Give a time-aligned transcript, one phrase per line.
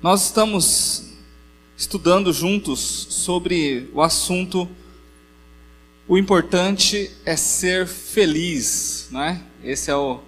[0.00, 1.08] Nós estamos
[1.76, 2.78] estudando juntos
[3.10, 4.68] sobre o assunto
[6.06, 9.42] o importante é ser feliz, não é?
[9.62, 10.20] Esse é o,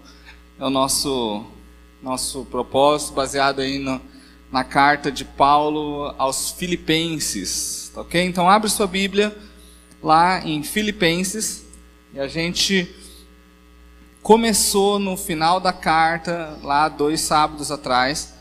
[0.59, 1.47] é o nosso
[2.03, 4.01] nosso propósito baseado aí no,
[4.51, 8.25] na carta de Paulo aos Filipenses, tá ok?
[8.25, 9.39] Então abre sua Bíblia
[10.03, 11.65] lá em Filipenses
[12.13, 12.93] e a gente
[14.21, 18.40] começou no final da carta lá dois sábados atrás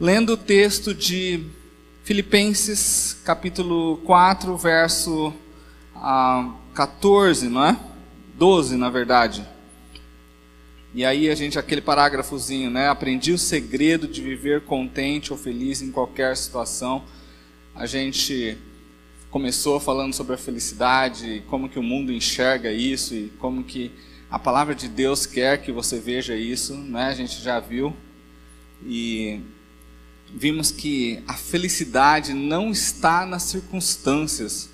[0.00, 1.44] lendo o texto de
[2.04, 5.34] Filipenses, capítulo 4, verso
[5.94, 7.78] ah, 14, não é?
[8.36, 9.44] 12, na verdade.
[10.94, 12.88] E aí a gente, aquele parágrafozinho, né?
[12.88, 17.02] Aprendi o segredo de viver contente ou feliz em qualquer situação.
[17.74, 18.56] A gente
[19.30, 23.90] começou falando sobre a felicidade, como que o mundo enxerga isso e como que
[24.30, 27.06] a palavra de Deus quer que você veja isso, né?
[27.06, 27.94] A gente já viu.
[28.86, 29.40] E
[30.34, 34.68] vimos que a felicidade não está nas circunstâncias,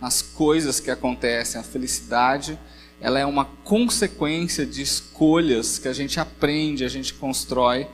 [0.00, 1.60] nas coisas que acontecem.
[1.60, 2.58] A felicidade,
[3.00, 7.86] ela é uma consequência de escolhas que a gente aprende, a gente constrói,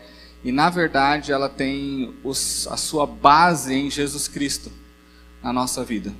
[0.45, 4.73] e na verdade ela tem os, a sua base em Jesus Cristo
[5.43, 6.13] na nossa vida,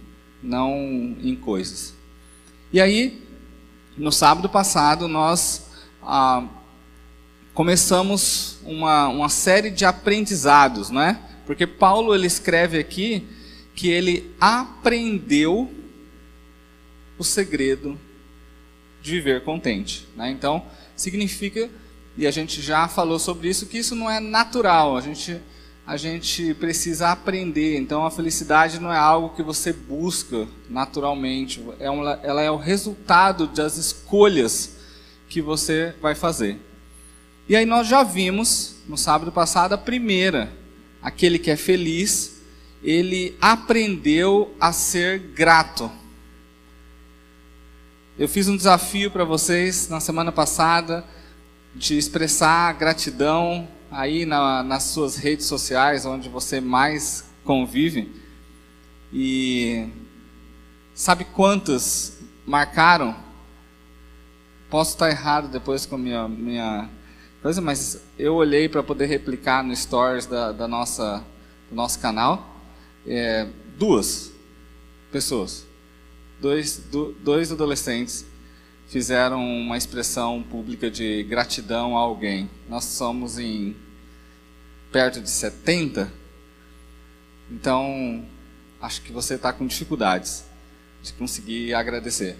[0.43, 1.95] não em coisas.
[2.73, 3.23] E aí,
[3.97, 5.67] no sábado passado, nós
[6.03, 6.45] ah,
[7.55, 11.19] começamos uma, uma série de aprendizados, não é?
[11.47, 13.27] Porque Paulo ele escreve aqui
[13.75, 15.71] que ele aprendeu
[17.19, 17.99] o segredo
[19.03, 20.07] de viver contente.
[20.17, 20.31] Né?
[20.31, 20.65] Então,
[20.97, 21.69] significa,
[22.17, 25.39] e a gente já falou sobre isso, que isso não é natural, a gente,
[25.87, 27.77] a gente precisa aprender.
[27.77, 33.47] Então, a felicidade não é algo que você busca naturalmente, é ela é o resultado
[33.47, 34.77] das escolhas
[35.29, 36.59] que você vai fazer.
[37.53, 40.51] E aí nós já vimos no sábado passado a primeira,
[41.03, 42.41] aquele que é feliz,
[42.83, 45.93] ele aprendeu a ser grato.
[48.19, 51.05] Eu fiz um desafio para vocês na semana passada
[51.75, 58.11] de expressar gratidão aí na, nas suas redes sociais, onde você mais convive.
[59.13, 59.91] E
[60.95, 63.15] sabe quantas marcaram?
[64.71, 66.89] Posso estar errado depois com a minha, minha
[67.61, 71.25] mas eu olhei para poder replicar no stories da, da nossa,
[71.69, 72.57] do nosso canal.
[73.05, 74.31] É, duas
[75.11, 75.67] pessoas,
[76.41, 78.25] dois, do, dois adolescentes
[78.87, 82.49] fizeram uma expressão pública de gratidão a alguém.
[82.69, 83.75] Nós somos em
[84.93, 86.13] perto de 70,
[87.51, 88.25] então
[88.81, 90.45] acho que você está com dificuldades
[91.03, 92.37] de conseguir agradecer.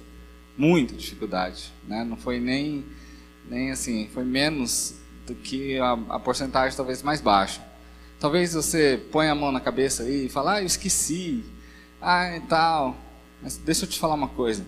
[0.57, 2.05] Muita dificuldade, né?
[2.05, 2.85] Não foi nem
[3.49, 4.95] nem assim, foi menos
[5.27, 7.63] do que a, a porcentagem talvez mais baixa.
[8.19, 11.45] Talvez você ponha a mão na cabeça aí e fale, ah, eu esqueci,
[12.01, 12.97] ah, e tal.
[13.43, 14.65] Mas deixa eu te falar uma coisa.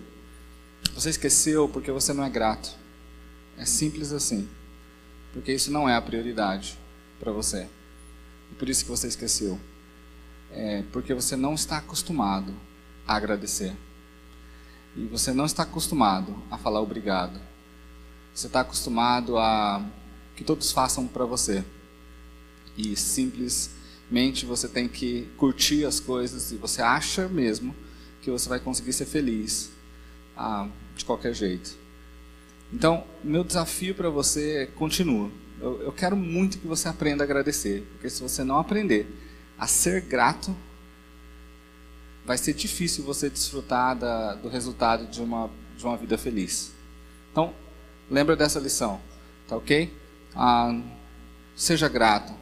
[0.93, 2.75] Você esqueceu porque você não é grato.
[3.57, 4.47] É simples assim.
[5.33, 6.77] Porque isso não é a prioridade
[7.19, 7.67] para você.
[8.51, 9.59] E por isso que você esqueceu.
[10.51, 12.53] É porque você não está acostumado
[13.07, 13.73] a agradecer.
[14.95, 17.39] E você não está acostumado a falar obrigado.
[18.35, 19.81] Você está acostumado a
[20.35, 21.63] que todos façam para você.
[22.77, 27.73] E simplesmente você tem que curtir as coisas e você acha mesmo
[28.21, 29.71] que você vai conseguir ser feliz
[30.35, 31.77] ah, de qualquer jeito.
[32.73, 35.31] Então, meu desafio para você continua.
[35.61, 39.07] Eu, eu quero muito que você aprenda a agradecer, porque se você não aprender
[39.57, 40.53] a ser grato,
[42.25, 46.73] vai ser difícil você desfrutar da, do resultado de uma, de uma vida feliz.
[47.31, 47.53] Então,
[48.09, 48.99] Lembra dessa lição,
[49.47, 49.91] tá ok?
[50.35, 50.79] Ah,
[51.55, 52.33] seja grato,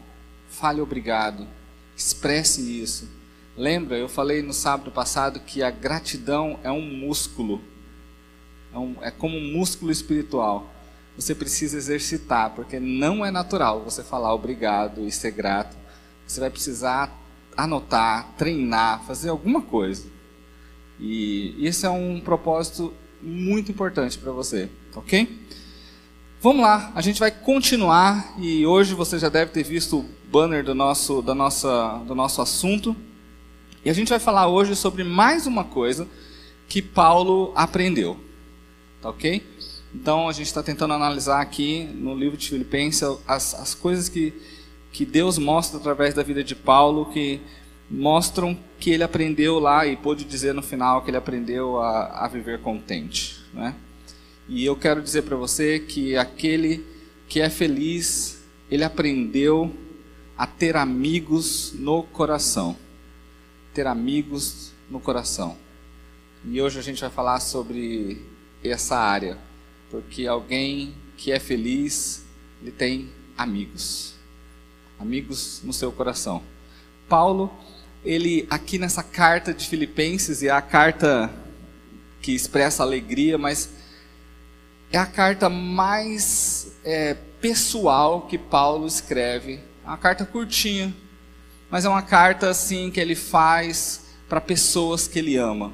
[0.50, 1.48] fale obrigado,
[1.96, 3.10] expresse isso.
[3.56, 7.62] Lembra, eu falei no sábado passado que a gratidão é um músculo,
[8.74, 10.70] é, um, é como um músculo espiritual.
[11.16, 15.78] Você precisa exercitar, porque não é natural você falar obrigado e ser grato.
[16.28, 17.16] Você vai precisar
[17.56, 20.08] anotar, treinar, fazer alguma coisa.
[21.00, 25.40] E esse é um propósito muito importante para você, ok?
[26.42, 30.64] Vamos lá, a gente vai continuar e hoje você já deve ter visto o banner
[30.64, 32.96] do nosso, da nossa, do nosso assunto.
[33.86, 36.08] E a gente vai falar hoje sobre mais uma coisa
[36.68, 38.20] que Paulo aprendeu.
[39.02, 39.42] Tá ok?
[39.94, 44.34] Então a gente está tentando analisar aqui no livro de Filipenses as, as coisas que,
[44.92, 47.40] que Deus mostra através da vida de Paulo que
[47.90, 52.28] mostram que ele aprendeu lá e pôde dizer no final que ele aprendeu a, a
[52.28, 53.40] viver contente.
[53.54, 53.76] Né?
[54.48, 56.86] E eu quero dizer para você que aquele
[57.30, 59.74] que é feliz, ele aprendeu
[60.38, 62.76] a ter amigos no coração.
[63.74, 65.58] Ter amigos no coração.
[66.46, 68.22] E hoje a gente vai falar sobre
[68.62, 69.38] essa área,
[69.90, 72.26] porque alguém que é feliz,
[72.62, 74.16] ele tem amigos.
[75.00, 76.44] Amigos no seu coração.
[77.08, 77.50] Paulo,
[78.04, 81.34] ele aqui nessa carta de Filipenses, e é a carta
[82.22, 83.70] que expressa alegria, mas
[84.94, 89.60] é a carta mais é, pessoal que Paulo escreve.
[89.84, 90.94] É uma carta curtinha,
[91.68, 95.74] mas é uma carta assim que ele faz para pessoas que ele ama.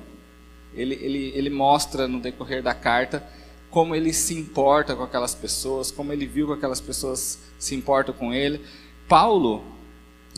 [0.73, 3.21] Ele, ele, ele mostra no decorrer da carta
[3.69, 8.15] como ele se importa com aquelas pessoas, como ele viu que aquelas pessoas se importam
[8.15, 8.61] com ele.
[9.05, 9.65] Paulo,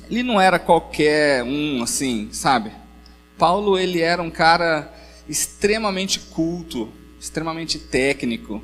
[0.10, 2.72] ele não era qualquer um assim, sabe?
[3.38, 4.92] Paulo, ele era um cara
[5.30, 8.62] extremamente culto, extremamente técnico.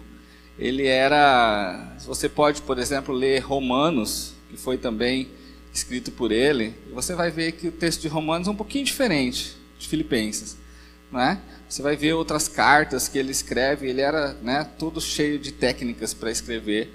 [0.58, 5.30] Ele era, você pode, por exemplo, ler Romanos, que foi também
[5.74, 9.56] escrito por ele, você vai ver que o texto de Romanos é um pouquinho diferente
[9.78, 10.58] de Filipenses,
[11.12, 11.40] não é?
[11.70, 16.14] Você vai ver outras cartas que ele escreve, ele era né, todo cheio de técnicas
[16.14, 16.94] para escrever.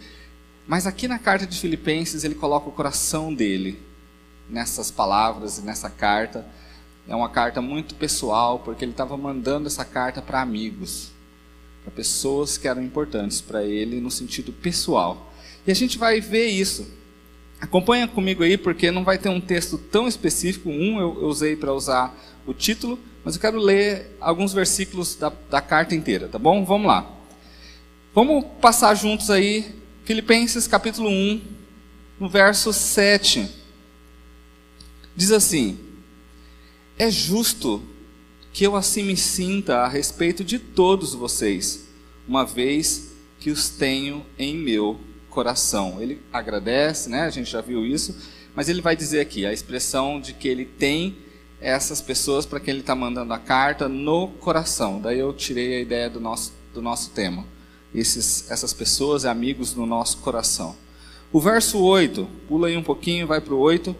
[0.66, 3.80] Mas aqui na carta de Filipenses ele coloca o coração dele
[4.48, 6.44] nessas palavras e nessa carta.
[7.06, 11.11] É uma carta muito pessoal, porque ele estava mandando essa carta para amigos,
[11.82, 15.32] para pessoas que eram importantes para ele no sentido pessoal.
[15.66, 16.86] E a gente vai ver isso.
[17.60, 20.68] Acompanha comigo aí, porque não vai ter um texto tão específico.
[20.68, 25.60] Um eu usei para usar o título, mas eu quero ler alguns versículos da, da
[25.60, 26.64] carta inteira, tá bom?
[26.64, 27.08] Vamos lá.
[28.14, 29.74] Vamos passar juntos aí,
[30.04, 31.40] Filipenses capítulo 1,
[32.18, 33.48] no verso 7.
[35.14, 35.78] Diz assim:
[36.98, 37.82] É justo
[38.52, 41.88] que eu assim me sinta a respeito de todos vocês,
[42.28, 45.00] uma vez que os tenho em meu
[45.30, 46.00] coração.
[46.00, 47.22] Ele agradece, né?
[47.22, 48.14] A gente já viu isso,
[48.54, 51.16] mas ele vai dizer aqui a expressão de que ele tem
[51.60, 55.00] essas pessoas para quem ele está mandando a carta no coração.
[55.00, 57.46] Daí eu tirei a ideia do nosso, do nosso tema.
[57.94, 60.76] Esses, essas pessoas amigos no nosso coração.
[61.32, 63.96] O verso 8, pula aí um pouquinho, vai para o 8,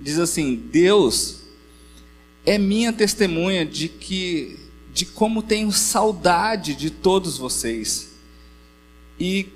[0.00, 1.43] diz assim: Deus
[2.46, 4.58] é minha testemunha de que
[4.92, 8.12] de como tenho saudade de todos vocês
[9.18, 9.48] e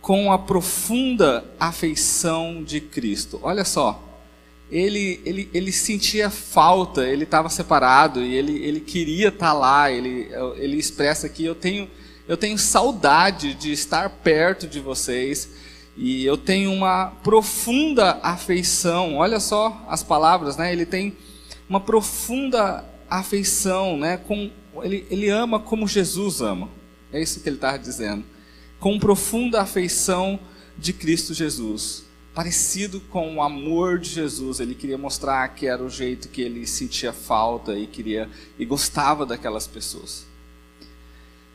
[0.00, 3.38] com a profunda afeição de Cristo.
[3.42, 4.02] Olha só,
[4.70, 9.90] ele, ele, ele sentia falta, ele estava separado e ele, ele queria estar tá lá.
[9.90, 11.90] Ele, ele expressa aqui: eu tenho,
[12.26, 15.50] eu tenho saudade de estar perto de vocês
[15.96, 19.16] e eu tenho uma profunda afeição.
[19.16, 20.72] Olha só as palavras, né?
[20.72, 21.14] Ele tem
[21.70, 24.16] uma profunda afeição, né?
[24.16, 24.50] Com,
[24.82, 26.68] ele, ele ama como Jesus ama.
[27.12, 28.24] É isso que ele está dizendo.
[28.80, 30.40] Com profunda afeição
[30.76, 34.60] de Cristo Jesus parecido com o amor de Jesus.
[34.60, 39.24] Ele queria mostrar que era o jeito que ele sentia falta e queria e gostava
[39.24, 40.26] daquelas pessoas.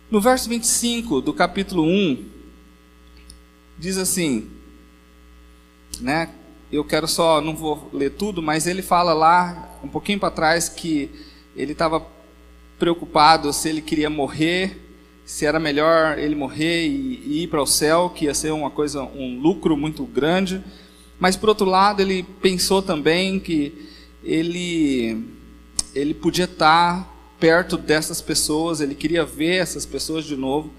[0.10, 2.29] No verso 25 do capítulo 1
[3.77, 4.50] diz assim,
[6.00, 6.29] né?
[6.72, 10.67] Eu quero só, não vou ler tudo, mas ele fala lá um pouquinho para trás
[10.67, 11.10] que
[11.55, 12.05] ele estava
[12.77, 14.86] preocupado se ele queria morrer
[15.25, 18.69] se era melhor ele morrer e, e ir para o céu, que ia ser uma
[18.69, 20.63] coisa, um lucro muito grande.
[21.19, 23.89] Mas por outro lado, ele pensou também que
[24.24, 25.25] ele
[25.95, 30.72] ele podia estar perto dessas pessoas, ele queria ver essas pessoas de novo.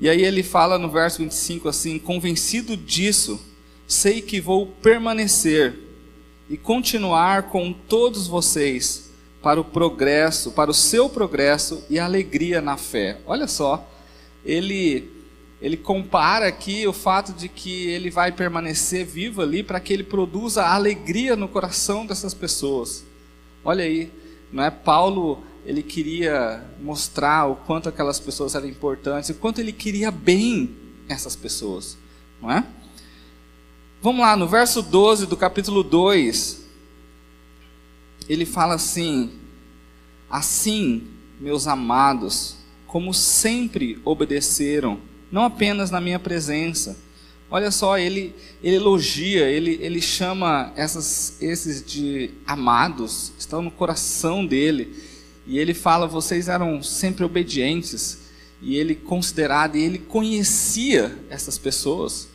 [0.00, 3.40] E aí ele fala no verso 25 assim: Convencido disso,
[3.86, 5.74] sei que vou permanecer
[6.48, 9.10] e continuar com todos vocês
[9.42, 13.18] para o progresso, para o seu progresso e alegria na fé.
[13.26, 13.88] Olha só,
[14.44, 15.12] ele
[15.60, 20.04] ele compara aqui o fato de que ele vai permanecer vivo ali para que ele
[20.04, 23.04] produza alegria no coração dessas pessoas.
[23.64, 24.12] Olha aí,
[24.52, 29.72] não é Paulo, ele queria mostrar o quanto aquelas pessoas eram importantes, o quanto ele
[29.72, 30.76] queria bem
[31.08, 31.96] essas pessoas,
[32.40, 32.64] não é?
[34.06, 36.64] Vamos lá, no verso 12 do capítulo 2,
[38.28, 39.32] ele fala assim:
[40.30, 41.08] Assim,
[41.40, 46.96] meus amados, como sempre obedeceram, não apenas na minha presença.
[47.50, 48.32] Olha só, ele,
[48.62, 55.02] ele elogia, ele, ele chama essas, esses de amados, estão no coração dele.
[55.44, 58.20] E ele fala: vocês eram sempre obedientes.
[58.62, 62.28] E ele considerado, e ele conhecia essas pessoas,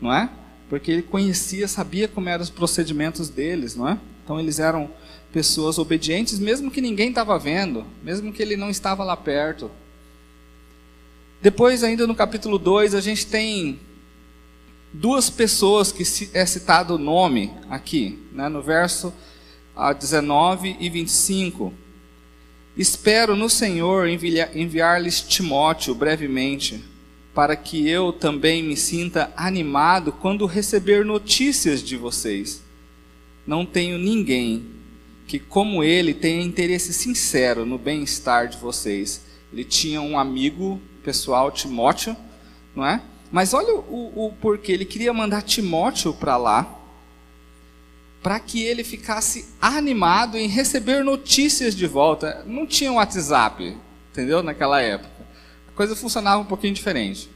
[0.00, 0.28] não é?
[0.68, 3.98] Porque ele conhecia, sabia como eram os procedimentos deles, não é?
[4.24, 4.90] Então eles eram
[5.32, 9.70] pessoas obedientes, mesmo que ninguém estava vendo, mesmo que ele não estava lá perto.
[11.42, 13.78] Depois, ainda no capítulo 2, a gente tem
[14.92, 19.12] duas pessoas que é citado o nome aqui, né, no verso
[19.98, 21.74] 19 ah, e 25.
[22.76, 26.82] Espero no Senhor enviar-lhes Timóteo brevemente,
[27.34, 32.62] para que eu também me sinta animado quando receber notícias de vocês.
[33.44, 34.64] Não tenho ninguém
[35.26, 39.22] que, como ele, tenha interesse sincero no bem-estar de vocês.
[39.52, 42.16] Ele tinha um amigo pessoal, Timóteo,
[42.74, 43.02] não é?
[43.32, 44.72] Mas olha o, o porquê.
[44.72, 46.80] Ele queria mandar Timóteo para lá,
[48.22, 52.44] para que ele ficasse animado em receber notícias de volta.
[52.46, 53.76] Não tinha WhatsApp,
[54.12, 54.42] entendeu?
[54.42, 55.13] Naquela época.
[55.74, 57.28] Coisa funcionava um pouquinho diferente,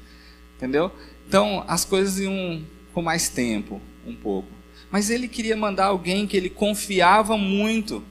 [0.57, 0.91] entendeu?
[1.27, 2.63] Então as coisas iam
[2.95, 4.49] com mais tempo, um pouco.
[4.91, 8.03] Mas ele queria mandar alguém que ele confiava muito.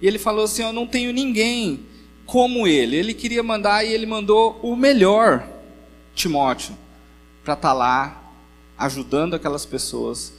[0.00, 1.80] E ele falou assim: Eu não tenho ninguém
[2.26, 2.96] como ele.
[2.96, 5.48] Ele queria mandar e ele mandou o melhor,
[6.14, 6.76] Timóteo
[7.44, 8.32] para estar tá lá
[8.76, 10.32] ajudando aquelas pessoas,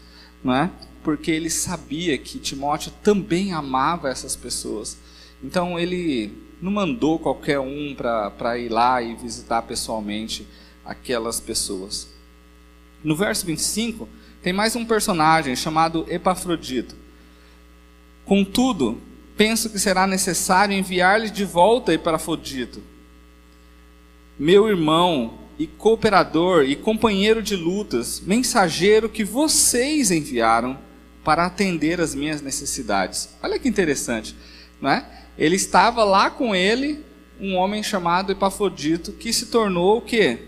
[0.44, 0.72] não é?
[1.04, 4.98] Porque ele sabia que Timóteo também amava essas pessoas.
[5.44, 10.48] Então ele não mandou qualquer um para ir lá e visitar pessoalmente
[10.84, 12.08] aquelas pessoas.
[13.04, 14.08] No verso 25,
[14.42, 16.96] tem mais um personagem chamado Epafrodito.
[18.26, 19.02] Contudo,
[19.38, 22.82] penso que será necessário enviar-lhe de volta Epafrodito,
[24.38, 30.78] meu irmão e cooperador e companheiro de lutas, mensageiro que vocês enviaram
[31.24, 33.30] para atender as minhas necessidades.
[33.42, 34.36] Olha que interessante,
[34.82, 35.25] não é?
[35.38, 37.04] Ele estava lá com ele,
[37.40, 40.40] um homem chamado Epafrodito, que se tornou o quê?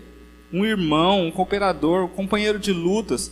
[0.52, 3.30] Um irmão, um cooperador, um companheiro de lutas,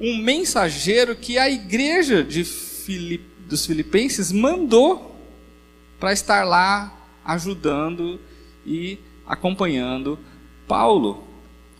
[0.00, 5.16] um mensageiro que a igreja de Filip, dos filipenses mandou
[5.98, 8.20] para estar lá ajudando
[8.64, 10.18] e acompanhando
[10.66, 11.24] Paulo.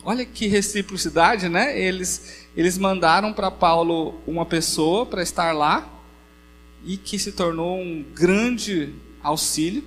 [0.03, 1.79] Olha que reciprocidade, né?
[1.79, 5.87] Eles, eles mandaram para Paulo uma pessoa para estar lá
[6.83, 9.83] e que se tornou um grande auxílio.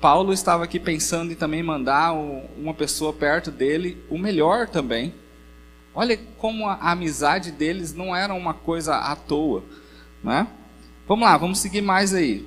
[0.00, 5.14] Paulo estava aqui pensando em também mandar uma pessoa perto dele, o melhor também.
[5.94, 9.64] Olha como a amizade deles não era uma coisa à toa,
[10.22, 10.46] né?
[11.06, 12.46] Vamos lá, vamos seguir mais aí.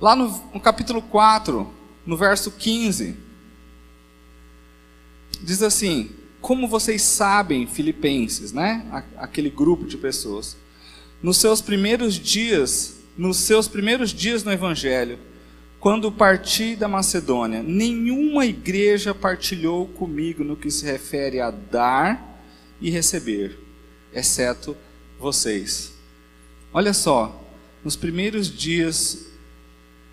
[0.00, 1.72] Lá no, no capítulo 4,
[2.04, 3.16] no verso 15,
[5.40, 6.10] diz assim:
[6.40, 9.04] Como vocês sabem, filipenses, né?
[9.16, 10.56] Aquele grupo de pessoas,
[11.22, 15.18] nos seus primeiros dias, nos seus primeiros dias no evangelho,
[15.78, 22.40] quando parti da Macedônia, nenhuma igreja partilhou comigo no que se refere a dar
[22.80, 23.58] e receber,
[24.12, 24.76] exceto
[25.18, 25.92] vocês.
[26.72, 27.44] Olha só,
[27.84, 29.26] nos primeiros dias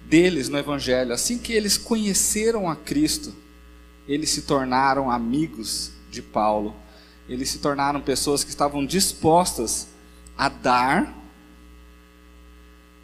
[0.06, 3.34] deles no Evangelho, assim que eles conheceram a Cristo,
[4.08, 6.76] eles se tornaram amigos de Paulo,
[7.28, 9.88] eles se tornaram pessoas que estavam dispostas
[10.40, 11.14] a dar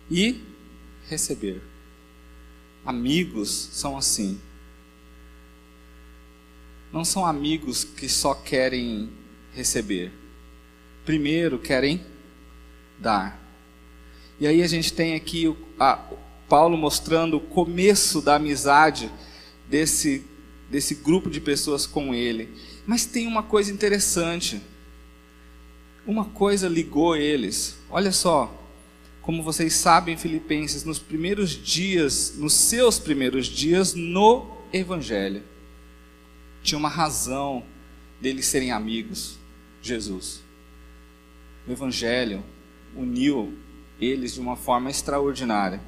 [0.10, 0.42] e
[1.10, 1.62] receber.
[2.86, 4.40] Amigos são assim.
[6.94, 9.10] Não são amigos que só querem
[9.54, 10.14] receber.
[11.04, 12.06] Primeiro querem
[12.98, 13.38] dar.
[14.40, 16.00] E aí a gente tem aqui a,
[16.48, 19.12] Paulo mostrando o começo da amizade
[19.68, 20.24] desse,
[20.72, 22.50] desse grupo de pessoas com ele.
[22.88, 24.62] Mas tem uma coisa interessante.
[26.08, 27.80] Uma coisa ligou eles.
[27.90, 28.54] Olha só,
[29.24, 35.42] como vocês sabem, Filipenses, nos primeiros dias, nos seus primeiros dias no Evangelho,
[36.62, 37.64] tinha uma razão
[38.22, 39.40] deles serem amigos,
[39.82, 40.44] Jesus.
[41.68, 42.44] O Evangelho
[42.96, 43.58] uniu
[44.00, 45.82] eles de uma forma extraordinária.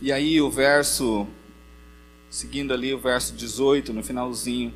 [0.00, 1.28] E aí o verso,
[2.28, 4.74] seguindo ali o verso 18, no finalzinho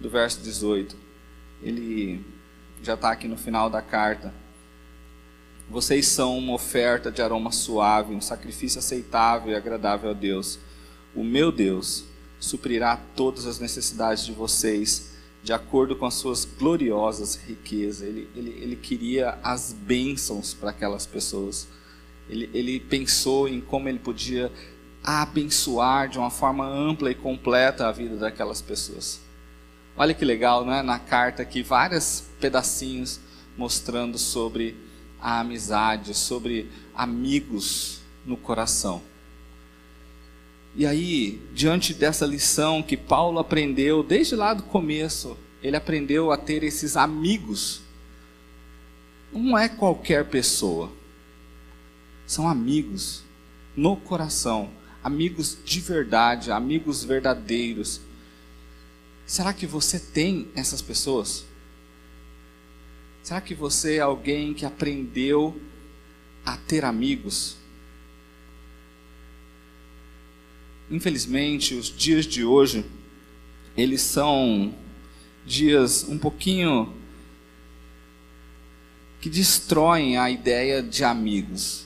[0.00, 0.96] do verso 18,
[1.62, 2.24] ele
[2.82, 4.32] já está aqui no final da carta.
[5.68, 10.58] Vocês são uma oferta de aroma suave, um sacrifício aceitável e agradável a Deus.
[11.14, 12.04] O meu Deus
[12.38, 18.06] suprirá todas as necessidades de vocês de acordo com as suas gloriosas riquezas.
[18.06, 21.68] Ele, ele, ele queria as bênçãos para aquelas pessoas.
[22.28, 24.52] Ele, ele pensou em como ele podia
[25.04, 29.20] abençoar de uma forma ampla e completa a vida daquelas pessoas.
[29.96, 30.82] Olha que legal, né?
[30.82, 33.20] Na carta aqui, vários pedacinhos
[33.56, 34.76] mostrando sobre
[35.20, 39.02] a amizade, sobre amigos no coração.
[40.74, 46.36] E aí, diante dessa lição que Paulo aprendeu desde lá do começo, ele aprendeu a
[46.36, 47.80] ter esses amigos.
[49.32, 50.92] Não é qualquer pessoa
[52.26, 53.22] são amigos
[53.76, 54.70] no coração,
[55.02, 58.00] amigos de verdade, amigos verdadeiros.
[59.26, 61.44] Será que você tem essas pessoas?
[63.24, 65.60] Será que você é alguém que aprendeu
[66.44, 67.56] a ter amigos?
[70.88, 72.86] Infelizmente, os dias de hoje,
[73.76, 74.72] eles são
[75.44, 76.94] dias um pouquinho
[79.20, 81.84] que destroem a ideia de amigos.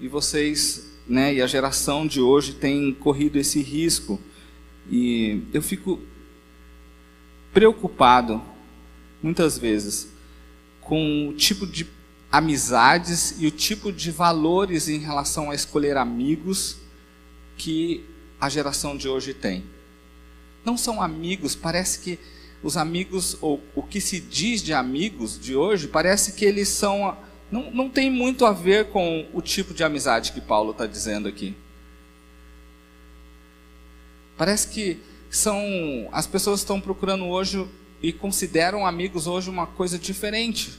[0.00, 4.18] E vocês, né, e a geração de hoje tem corrido esse risco.
[4.90, 6.00] E eu fico
[7.58, 8.40] preocupado
[9.20, 10.10] muitas vezes
[10.80, 11.84] com o tipo de
[12.30, 16.76] amizades e o tipo de valores em relação a escolher amigos
[17.56, 18.04] que
[18.40, 19.64] a geração de hoje tem.
[20.64, 22.16] Não são amigos, parece que
[22.62, 27.18] os amigos, ou o que se diz de amigos de hoje, parece que eles são.
[27.50, 31.26] Não, não tem muito a ver com o tipo de amizade que Paulo está dizendo
[31.26, 31.56] aqui.
[34.36, 35.00] Parece que
[35.30, 35.62] são.
[36.12, 37.66] As pessoas estão procurando hoje
[38.02, 40.72] e consideram amigos hoje uma coisa diferente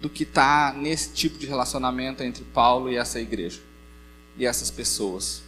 [0.00, 3.60] do que está nesse tipo de relacionamento entre Paulo e essa igreja
[4.36, 5.42] e essas pessoas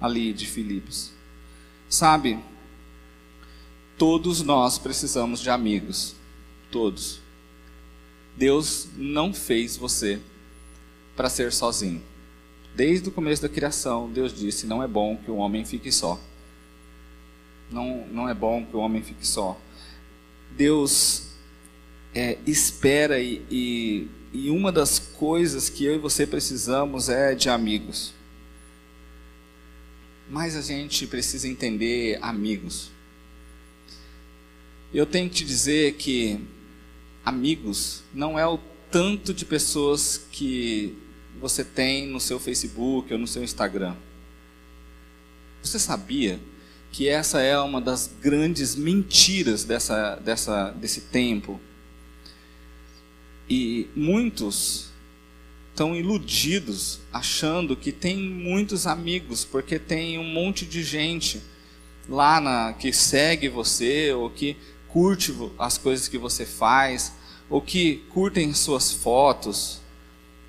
[0.00, 1.12] ali de Filipos.
[1.88, 2.38] Sabe,
[3.98, 6.14] todos nós precisamos de amigos,
[6.70, 7.20] todos.
[8.36, 10.18] Deus não fez você
[11.14, 12.02] para ser sozinho.
[12.74, 16.18] Desde o começo da criação, Deus disse: não é bom que o homem fique só.
[17.72, 19.58] Não, não é bom que o homem fique só.
[20.56, 21.28] Deus
[22.14, 27.48] é, espera e, e, e uma das coisas que eu e você precisamos é de
[27.48, 28.12] amigos.
[30.28, 32.90] Mas a gente precisa entender amigos.
[34.92, 36.38] Eu tenho que te dizer que
[37.24, 38.58] amigos não é o
[38.90, 40.94] tanto de pessoas que
[41.40, 43.96] você tem no seu Facebook ou no seu Instagram.
[45.62, 46.38] Você sabia
[46.92, 51.58] que essa é uma das grandes mentiras dessa, dessa, desse tempo?
[53.48, 54.92] E muitos
[55.70, 61.42] estão iludidos, achando que tem muitos amigos, porque tem um monte de gente
[62.06, 64.56] lá na, que segue você, ou que
[64.88, 67.14] curte as coisas que você faz,
[67.48, 69.81] ou que curtem suas fotos,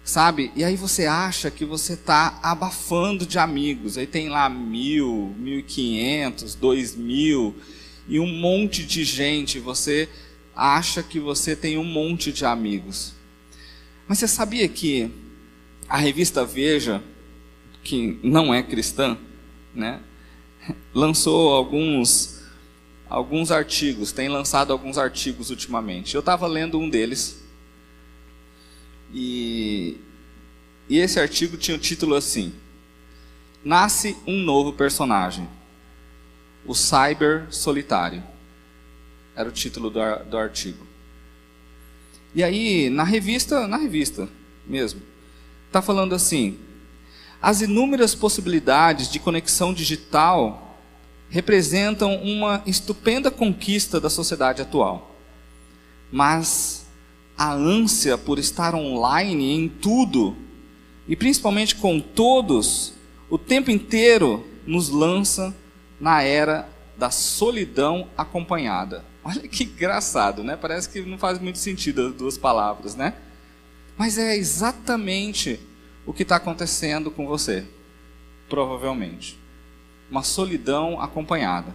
[0.03, 0.51] sabe?
[0.55, 3.97] E aí você acha que você está abafando de amigos.
[3.97, 7.55] Aí tem lá mil, mil e quinhentos, dois mil,
[8.07, 9.59] e um monte de gente.
[9.59, 10.09] Você
[10.55, 13.13] acha que você tem um monte de amigos.
[14.07, 15.09] Mas você sabia que
[15.87, 17.01] a revista Veja,
[17.83, 19.17] que não é cristã,
[19.73, 20.01] né,
[20.93, 22.41] lançou alguns
[23.09, 26.15] alguns artigos, tem lançado alguns artigos ultimamente.
[26.15, 27.42] Eu estava lendo um deles
[29.13, 29.97] e,
[30.89, 32.53] e esse artigo tinha o título assim:
[33.63, 35.47] Nasce um novo personagem,
[36.65, 38.23] o Cyber Solitário.
[39.35, 39.99] Era o título do,
[40.29, 40.85] do artigo.
[42.35, 44.27] E aí, na revista, na revista
[44.65, 45.01] mesmo,
[45.67, 46.57] está falando assim:
[47.41, 50.79] as inúmeras possibilidades de conexão digital
[51.29, 55.15] representam uma estupenda conquista da sociedade atual.
[56.11, 56.72] Mas
[57.37, 60.35] a ânsia por estar online em tudo,
[61.07, 62.93] e principalmente com todos,
[63.29, 65.55] o tempo inteiro nos lança
[65.99, 69.03] na era da solidão acompanhada.
[69.23, 70.55] Olha que engraçado, né?
[70.55, 73.13] Parece que não faz muito sentido as duas palavras, né?
[73.97, 75.59] Mas é exatamente
[76.05, 77.65] o que está acontecendo com você,
[78.49, 79.39] provavelmente.
[80.11, 81.73] Uma solidão acompanhada.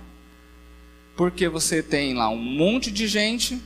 [1.17, 3.61] Porque você tem lá um monte de gente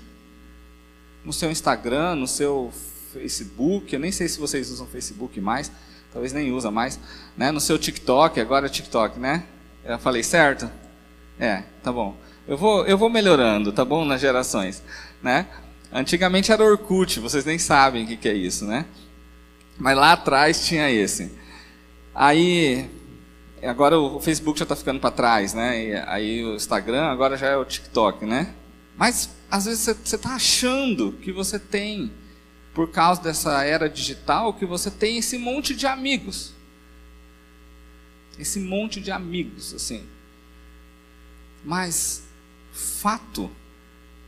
[1.25, 2.73] no seu Instagram, no seu
[3.13, 5.71] Facebook, eu nem sei se vocês usam Facebook mais,
[6.13, 6.99] talvez nem usa mais,
[7.37, 7.51] né?
[7.51, 9.45] No seu TikTok, agora é TikTok, né?
[9.85, 10.71] Eu falei certo?
[11.39, 12.17] É, tá bom.
[12.47, 14.05] Eu vou, eu vou melhorando, tá bom?
[14.05, 14.83] Nas gerações,
[15.23, 15.47] né?
[15.93, 18.87] Antigamente era Orkut, vocês nem sabem o que, que é isso, né?
[19.79, 21.33] Mas lá atrás tinha esse.
[22.15, 22.89] Aí,
[23.63, 25.85] agora o Facebook já está ficando para trás, né?
[25.85, 28.55] E aí o Instagram agora já é o TikTok, né?
[28.97, 32.11] Mas às vezes você está achando que você tem,
[32.73, 36.55] por causa dessa era digital, que você tem esse monte de amigos.
[38.39, 40.09] Esse monte de amigos, assim.
[41.63, 42.23] Mas
[42.73, 43.51] fato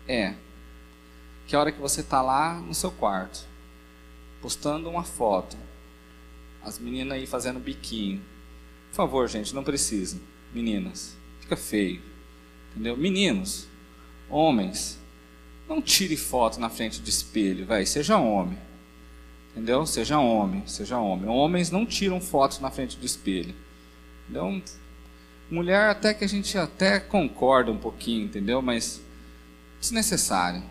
[0.06, 0.34] é
[1.46, 3.46] que a hora que você está lá no seu quarto,
[4.42, 5.56] postando uma foto,
[6.62, 8.22] as meninas aí fazendo biquinho.
[8.90, 10.20] Por favor, gente, não precisa.
[10.52, 12.02] Meninas, fica feio.
[12.72, 12.94] Entendeu?
[12.94, 13.66] Meninos,
[14.28, 15.02] homens,
[15.68, 18.58] não tire foto na frente do espelho, vai, seja homem.
[19.52, 19.86] Entendeu?
[19.86, 21.28] Seja homem, seja homem.
[21.28, 23.54] Homens não tiram fotos na frente do espelho.
[24.24, 24.62] Entendeu?
[25.50, 28.60] Mulher até que a gente até concorda um pouquinho, entendeu?
[28.60, 29.00] Mas
[29.84, 30.62] Desnecessário.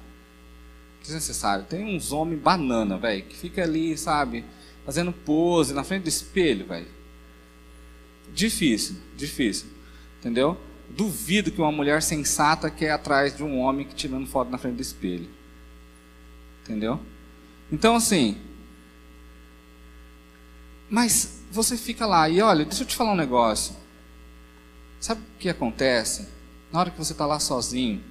[1.02, 1.66] Desnecessário.
[1.66, 4.44] Tem uns homens banana, velho, que fica ali, sabe,
[4.84, 6.88] fazendo pose na frente do espelho, velho.
[8.34, 9.68] Difícil, difícil.
[10.20, 10.58] Entendeu?
[10.96, 14.76] Duvido que uma mulher sensata quer atrás de um homem que tirando foto na frente
[14.76, 15.30] do espelho.
[16.62, 17.00] Entendeu?
[17.72, 18.38] Então, assim.
[20.90, 23.76] Mas você fica lá e olha, deixa eu te falar um negócio.
[25.00, 26.28] Sabe o que acontece?
[26.72, 28.04] Na hora que você está lá sozinho,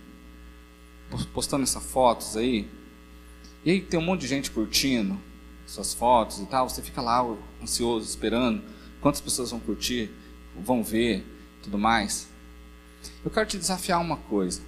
[1.32, 2.68] postando essas fotos aí,
[3.64, 5.18] e aí tem um monte de gente curtindo
[5.66, 7.24] suas fotos e tal, você fica lá
[7.62, 8.62] ansioso, esperando
[9.00, 10.10] quantas pessoas vão curtir,
[10.56, 11.24] vão ver,
[11.62, 12.28] tudo mais.
[13.24, 14.62] Eu quero te desafiar uma coisa.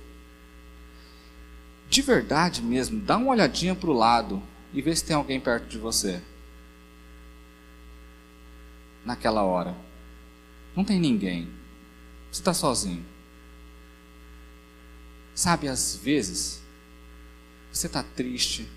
[1.88, 4.42] De verdade mesmo, dá uma olhadinha para o lado
[4.72, 6.20] e vê se tem alguém perto de você.
[9.04, 9.76] Naquela hora.
[10.74, 11.48] Não tem ninguém.
[12.30, 13.04] Você está sozinho.
[15.34, 16.62] Sabe, às vezes,
[17.72, 18.68] você está triste,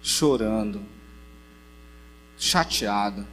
[0.00, 0.80] chorando,
[2.38, 3.26] chateado,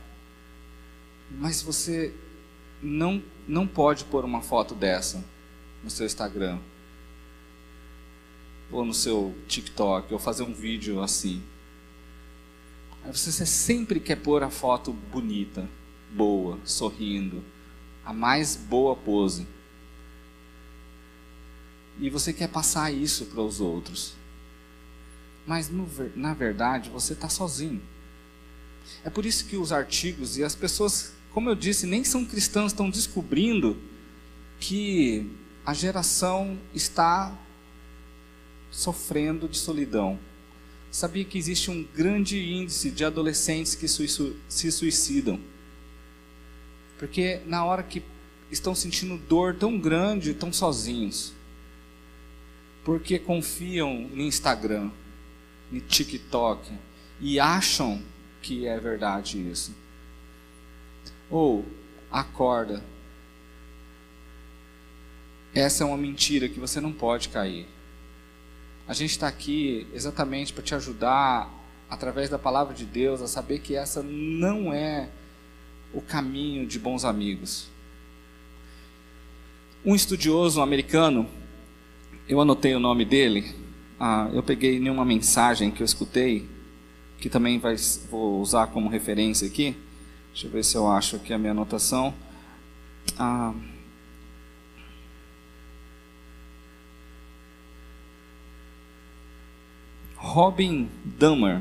[1.32, 2.14] mas você
[2.82, 5.24] não, não pode pôr uma foto dessa
[5.84, 6.60] no seu Instagram,
[8.72, 11.42] ou no seu TikTok, ou fazer um vídeo assim.
[13.06, 15.68] Você sempre quer pôr a foto bonita,
[16.12, 17.42] boa, sorrindo,
[18.04, 19.48] a mais boa pose.
[22.00, 24.14] E você quer passar isso para os outros.
[25.46, 27.82] Mas no, na verdade você está sozinho.
[29.04, 32.72] É por isso que os artigos e as pessoas como eu disse, nem são cristãos
[32.72, 33.78] estão descobrindo
[34.60, 35.30] que
[35.64, 37.32] a geração está
[38.72, 40.18] sofrendo de solidão.
[40.90, 45.40] Sabia que existe um grande índice de adolescentes que se suicidam?
[46.98, 48.02] Porque na hora que
[48.50, 51.34] estão sentindo dor tão grande, estão sozinhos.
[52.84, 54.90] Porque confiam no Instagram,
[55.72, 56.68] no TikTok
[57.22, 58.02] e acham
[58.42, 59.86] que é verdade isso.
[61.30, 61.66] Ou
[62.12, 62.84] acorda.
[65.54, 67.68] Essa é uma mentira que você não pode cair.
[68.88, 71.52] A gente está aqui exatamente para te ajudar,
[71.90, 75.10] através da palavra de Deus, a saber que essa não é
[75.94, 77.68] o caminho de bons amigos.
[79.86, 81.28] Um estudioso americano,
[82.28, 83.56] eu anotei o nome dele,
[84.00, 86.48] ah, eu peguei nenhuma mensagem que eu escutei,
[87.20, 87.76] que também vai,
[88.12, 89.76] vou usar como referência aqui.
[90.38, 92.14] Deixa eu ver se eu acho aqui a minha anotação.
[93.18, 93.56] Ah,
[100.16, 101.60] Robin Dummer.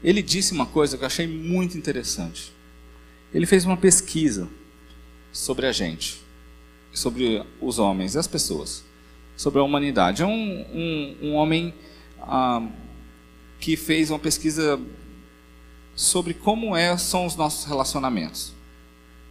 [0.00, 2.52] Ele disse uma coisa que eu achei muito interessante.
[3.34, 4.48] Ele fez uma pesquisa
[5.32, 6.22] sobre a gente,
[6.92, 8.84] sobre os homens e as pessoas,
[9.36, 10.22] sobre a humanidade.
[10.22, 11.74] É um, um, um homem
[12.20, 12.64] ah,
[13.58, 14.80] que fez uma pesquisa
[15.96, 18.52] sobre como é, são os nossos relacionamentos.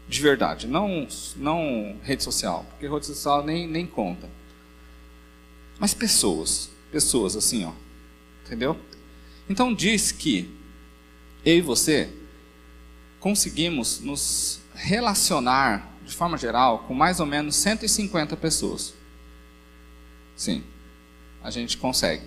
[0.10, 4.30] De verdade, não, não rede social, porque rede social nem, nem conta.
[5.80, 7.72] Mas pessoas, pessoas assim, ó.
[8.46, 8.78] Entendeu?
[9.50, 10.50] Então diz que
[11.46, 12.12] eu e você
[13.20, 18.94] conseguimos nos relacionar de forma geral com mais ou menos 150 pessoas.
[20.36, 20.64] Sim,
[21.44, 22.24] a gente consegue.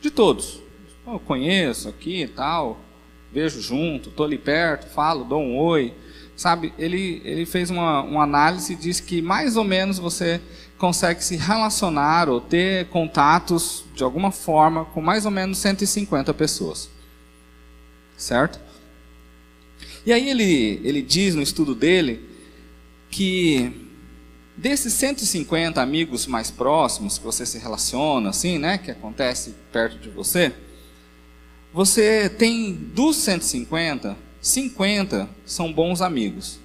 [0.00, 0.60] De todos.
[1.06, 2.78] Eu conheço aqui e tal,
[3.32, 5.94] vejo junto, estou ali perto, falo, dou um oi.
[6.36, 10.40] Sabe, ele, ele fez uma, uma análise e disse que mais ou menos você
[10.78, 16.90] consegue se relacionar ou ter contatos de alguma forma com mais ou menos 150 pessoas.
[18.16, 18.58] Certo?
[20.04, 22.28] E aí ele, ele diz no estudo dele
[23.08, 23.88] que
[24.56, 30.08] desses 150 amigos mais próximos que você se relaciona, assim, né, que acontece perto de
[30.08, 30.52] você,
[31.72, 36.58] você tem dos 150, 50 são bons amigos.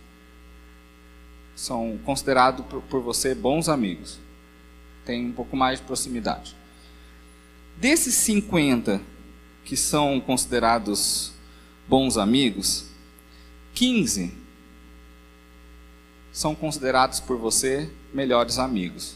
[1.55, 4.19] São considerados por você bons amigos.
[5.05, 6.55] Tem um pouco mais de proximidade.
[7.77, 9.01] Desses 50
[9.63, 11.31] que são considerados
[11.87, 12.85] bons amigos,
[13.73, 14.33] 15
[16.31, 19.15] são considerados por você melhores amigos.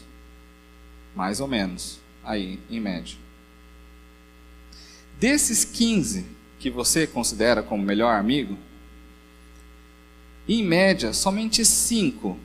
[1.14, 3.16] Mais ou menos, aí, em média.
[5.22, 6.26] Desses 15
[6.58, 8.58] que você considera como melhor amigo,
[10.48, 12.36] em média, somente 5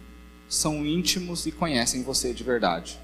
[0.48, 3.00] são íntimos e conhecem você de verdade.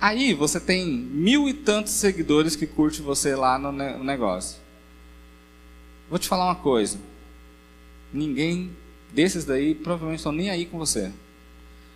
[0.00, 3.70] Aí você tem mil e tantos seguidores que curte você lá no
[4.02, 4.58] negócio.
[6.08, 6.98] Vou te falar uma coisa.
[8.10, 8.74] Ninguém
[9.12, 11.12] desses daí provavelmente estão nem aí com você.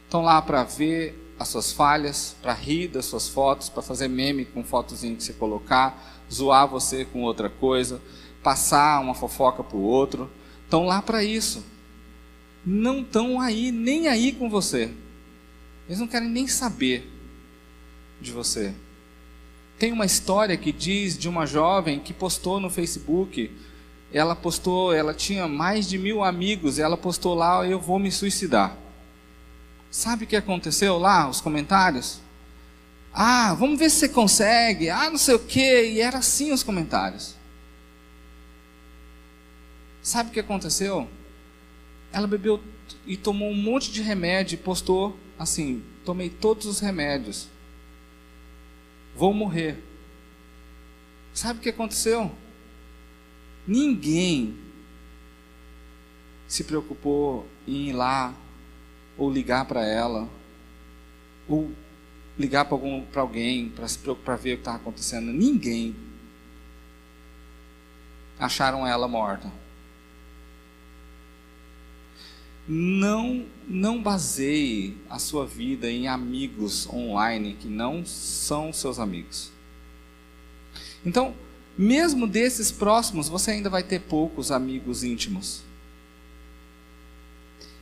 [0.04, 4.44] Estão lá para ver as suas falhas, para rir das suas fotos, para fazer meme
[4.44, 7.98] com fotozinho que você colocar, zoar você com outra coisa,
[8.42, 10.30] passar uma fofoca para o outro.
[10.64, 11.64] Estão lá para isso.
[12.64, 14.92] Não estão aí, nem aí com você.
[15.88, 17.10] Eles não querem nem saber
[18.20, 18.74] de você.
[19.78, 23.50] Tem uma história que diz de uma jovem que postou no Facebook.
[24.12, 26.78] Ela postou, ela tinha mais de mil amigos.
[26.78, 28.76] Ela postou lá: Eu vou me suicidar.
[29.90, 31.28] Sabe o que aconteceu lá?
[31.28, 32.20] Os comentários.
[33.12, 34.88] Ah, vamos ver se você consegue.
[34.88, 35.60] Ah, não sei o que.
[35.60, 37.34] E era assim os comentários.
[40.02, 41.08] Sabe o que aconteceu?
[42.12, 42.62] Ela bebeu
[43.06, 47.48] e tomou um monte de remédio e postou assim: tomei todos os remédios.
[49.16, 49.82] Vou morrer.
[51.34, 52.30] Sabe o que aconteceu?
[53.66, 54.56] Ninguém
[56.46, 58.34] se preocupou em ir lá
[59.20, 60.26] ou ligar para ela
[61.46, 61.70] ou
[62.38, 65.30] ligar para alguém para se preocupar ver o que estava acontecendo.
[65.30, 65.94] Ninguém
[68.38, 69.52] acharam ela morta.
[72.66, 79.52] Não, não baseie a sua vida em amigos online que não são seus amigos.
[81.04, 81.34] Então,
[81.76, 85.62] mesmo desses próximos, você ainda vai ter poucos amigos íntimos.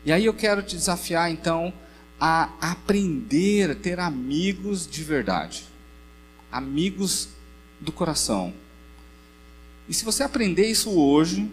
[0.04, 1.72] E aí eu quero te desafiar então
[2.20, 5.64] a aprender a ter amigos de verdade,
[6.50, 7.28] amigos
[7.80, 8.52] do coração.
[9.88, 11.50] E se você aprender isso hoje,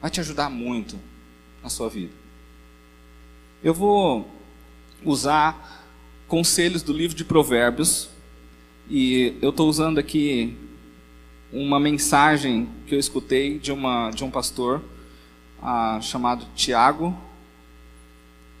[0.00, 0.98] vai te ajudar muito
[1.62, 2.12] na sua vida.
[3.62, 4.28] Eu vou
[5.04, 5.86] usar
[6.28, 8.08] conselhos do livro de Provérbios
[8.90, 10.56] e eu estou usando aqui
[11.52, 14.82] uma mensagem que eu escutei de, uma, de um pastor
[15.62, 17.16] ah, chamado Tiago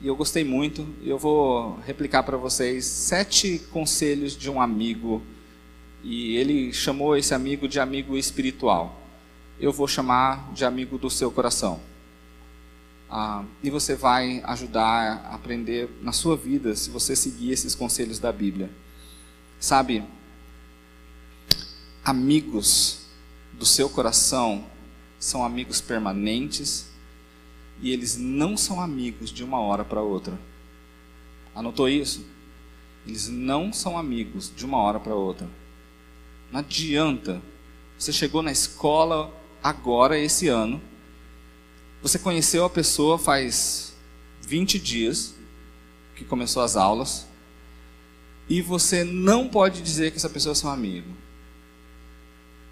[0.06, 0.86] e eu gostei muito.
[1.02, 5.20] Eu vou replicar para vocês sete conselhos de um amigo
[6.00, 9.02] e ele chamou esse amigo de amigo espiritual.
[9.58, 11.80] Eu vou chamar de amigo do seu coração.
[13.10, 18.20] Ah, e você vai ajudar a aprender na sua vida se você seguir esses conselhos
[18.20, 18.70] da Bíblia.
[19.58, 20.04] Sabe,
[22.04, 23.00] amigos
[23.54, 24.64] do seu coração
[25.18, 26.94] são amigos permanentes
[27.80, 30.38] e eles não são amigos de uma hora para outra.
[31.54, 32.26] Anotou isso?
[33.06, 35.48] Eles não são amigos de uma hora para outra.
[36.50, 37.40] Não adianta.
[37.98, 40.80] Você chegou na escola agora, esse ano,
[42.02, 43.94] você conheceu a pessoa faz
[44.42, 45.34] 20 dias
[46.14, 47.26] que começou as aulas
[48.48, 51.10] e você não pode dizer que essa pessoa é seu amigo.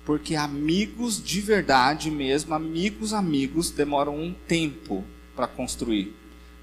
[0.04, 6.14] Porque amigos de verdade mesmo, amigos, amigos, demoram um tempo para construir.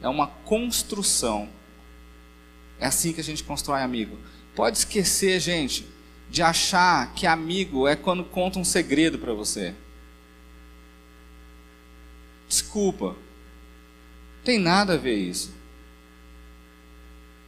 [0.02, 1.50] É uma construção.
[2.80, 4.18] É assim que a gente constrói amigo.
[4.56, 5.88] Pode esquecer, gente,
[6.30, 9.74] de achar que amigo é quando conta um segredo para você.
[12.48, 13.16] Desculpa.
[14.44, 15.61] Tem nada a ver isso.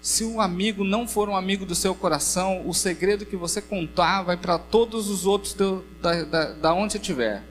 [0.03, 4.21] Se o amigo não for um amigo do seu coração, o segredo que você contar
[4.23, 5.53] vai para todos os outros
[6.01, 7.41] da, da, da onde estiver.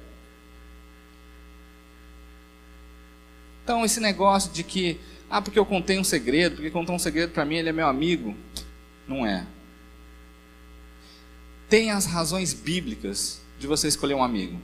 [3.65, 7.33] Então, esse negócio de que, ah, porque eu contei um segredo, porque contou um segredo
[7.33, 8.37] para mim, ele é meu amigo.
[9.09, 9.47] Não é.
[11.71, 14.61] Tem as razões bíblicas de você escolher um amigo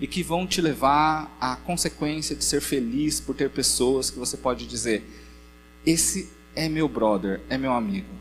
[0.00, 4.36] e que vão te levar à consequência de ser feliz por ter pessoas que você
[4.36, 5.04] pode dizer:
[5.86, 8.12] esse é meu brother, é meu amigo.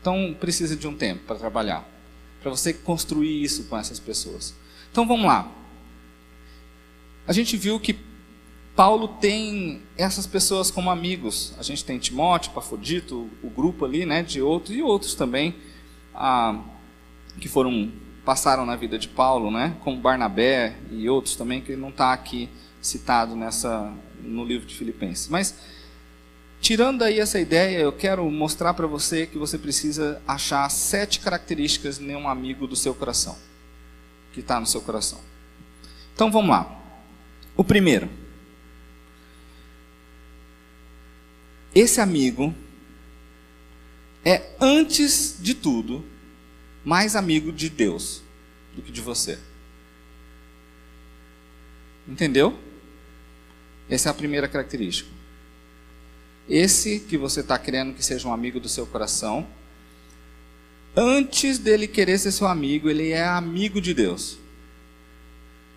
[0.00, 1.88] Então precisa de um tempo para trabalhar,
[2.42, 4.54] para você construir isso com essas pessoas.
[4.90, 5.50] Então vamos lá.
[7.26, 7.96] A gente viu que
[8.74, 11.54] Paulo tem essas pessoas como amigos.
[11.58, 15.54] A gente tem Timóteo, Pafodito, o grupo ali, né, de outros e outros também
[16.14, 16.60] ah,
[17.40, 17.90] que foram
[18.26, 19.76] passaram na vida de Paulo, né?
[19.84, 22.48] como Barnabé e outros também, que não está aqui
[22.82, 25.28] citado nessa, no livro de Filipenses.
[25.28, 25.56] Mas,
[26.66, 32.00] tirando aí essa ideia, eu quero mostrar para você que você precisa achar sete características
[32.00, 33.38] em um amigo do seu coração,
[34.32, 35.20] que está no seu coração.
[36.12, 36.76] Então vamos lá.
[37.56, 38.10] O primeiro.
[41.72, 42.52] Esse amigo
[44.24, 46.04] é, antes de tudo,
[46.84, 48.24] mais amigo de Deus
[48.74, 49.38] do que de você.
[52.08, 52.58] Entendeu?
[53.88, 55.15] Essa é a primeira característica.
[56.48, 59.46] Esse que você está querendo que seja um amigo do seu coração,
[60.94, 64.38] antes dele querer ser seu amigo, ele é amigo de Deus.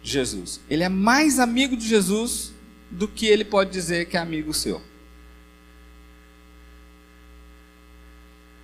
[0.04, 0.62] Jesus.
[0.70, 2.54] Ele é mais amigo de Jesus
[2.90, 4.82] do que ele pode dizer que é amigo seu.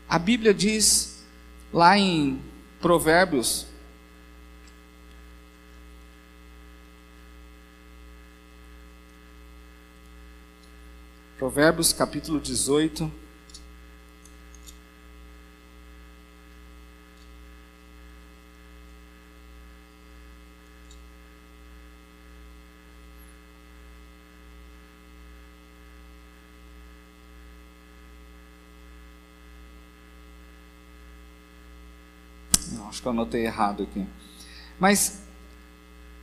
[0.07, 1.23] A Bíblia diz
[1.73, 2.39] lá em
[2.79, 3.67] Provérbios
[11.45, 13.11] Provérbios capítulo 18
[32.89, 34.07] acho que eu anotei errado aqui.
[34.79, 35.24] Mas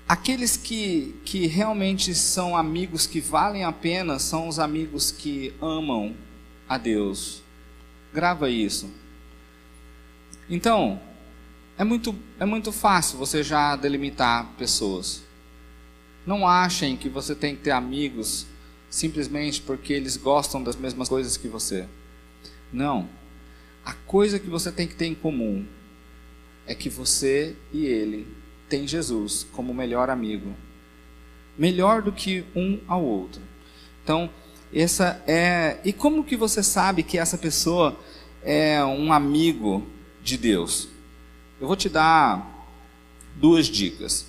[0.09, 6.15] aqueles que, que realmente são amigos que valem a pena são os amigos que amam
[6.69, 7.43] a Deus.
[8.12, 8.91] Grava isso.
[10.49, 11.01] Então,
[11.79, 15.23] é muito, é muito fácil você já delimitar pessoas.
[16.27, 18.47] Não achem que você tem que ter amigos
[18.91, 21.88] simplesmente porque eles gostam das mesmas coisas que você.
[22.73, 23.09] Não.
[23.85, 25.67] A coisa que você tem que ter em comum
[26.67, 28.27] é que você e ele
[28.73, 30.57] têm Jesus como melhor amigo,
[31.59, 33.43] melhor do que um ao outro.
[34.03, 34.31] Então,
[34.73, 35.77] essa é.
[35.85, 37.95] E como que você sabe que essa pessoa
[38.43, 39.87] é um amigo
[40.23, 40.89] de Deus?
[41.61, 42.67] Eu vou te dar
[43.37, 44.27] duas dicas,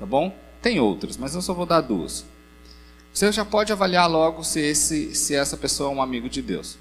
[0.00, 0.36] tá bom?
[0.60, 2.24] Tem outras, mas eu só vou dar duas.
[3.12, 6.76] Você já pode avaliar logo se, esse, se essa pessoa é um amigo de Deus.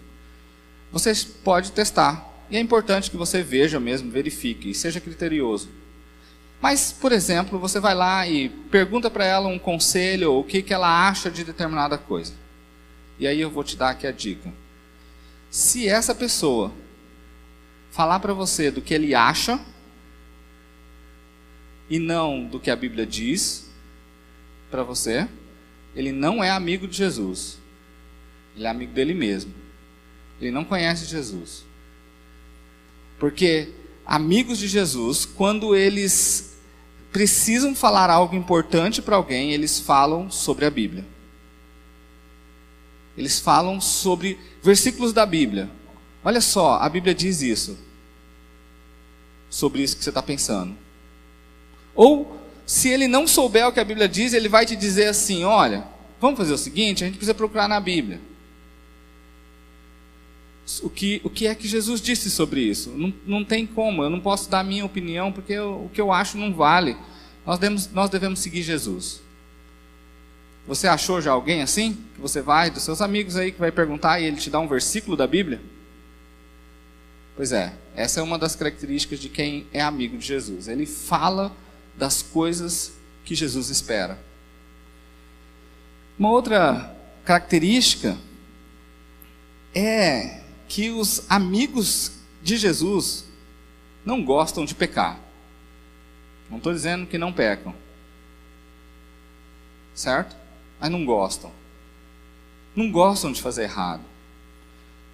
[0.91, 1.13] Você
[1.43, 5.69] pode testar e é importante que você veja mesmo, verifique e seja criterioso.
[6.65, 10.63] Mas, por exemplo, você vai lá e pergunta para ela um conselho ou o que,
[10.63, 12.33] que ela acha de determinada coisa.
[13.19, 14.51] E aí eu vou te dar aqui a dica.
[15.51, 16.73] Se essa pessoa
[17.91, 19.63] falar para você do que ele acha
[21.87, 23.69] e não do que a Bíblia diz
[24.71, 25.27] para você,
[25.95, 27.59] ele não é amigo de Jesus.
[28.55, 29.53] Ele é amigo dele mesmo.
[30.41, 31.63] Ele não conhece Jesus.
[33.19, 33.69] Porque
[34.03, 36.44] amigos de Jesus, quando eles
[37.15, 41.05] precisam falar algo importante para alguém, eles falam sobre a Bíblia.
[43.17, 45.69] Eles falam sobre versículos da Bíblia.
[46.25, 47.77] Olha só, a Bíblia diz isso.
[49.49, 50.75] Sobre isso que você está pensando.
[51.95, 55.45] Ou, se ele não souber o que a Bíblia diz, ele vai te dizer assim:
[55.45, 55.87] olha,
[56.19, 58.19] vamos fazer o seguinte, a gente precisa procurar na Bíblia
[60.81, 62.89] o que, o que é que Jesus disse sobre isso.
[62.91, 66.11] Não, não tem como, eu não posso dar minha opinião, porque eu, o que eu
[66.11, 66.97] acho não vale.
[67.45, 69.21] Nós devemos, nós devemos seguir Jesus.
[70.67, 71.93] Você achou já alguém assim?
[72.15, 74.67] Que você vai, dos seus amigos aí, que vai perguntar e ele te dá um
[74.67, 75.61] versículo da Bíblia?
[77.35, 80.67] Pois é, essa é uma das características de quem é amigo de Jesus.
[80.67, 81.55] Ele fala
[81.95, 84.17] das coisas que Jesus espera.
[86.17, 88.17] Uma outra característica
[89.73, 90.44] é
[90.75, 92.11] que os amigos
[92.43, 93.23] de Jesus
[94.05, 95.17] não gostam de pecar.
[96.49, 97.73] Não estou dizendo que não pecam.
[99.93, 100.35] Certo?
[100.77, 101.49] Mas não gostam.
[102.75, 104.03] Não gostam de fazer errado.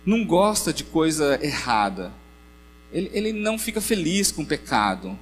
[0.04, 2.12] Não gosta de coisa errada.
[2.91, 5.15] Ele, ele não fica feliz com o pecado.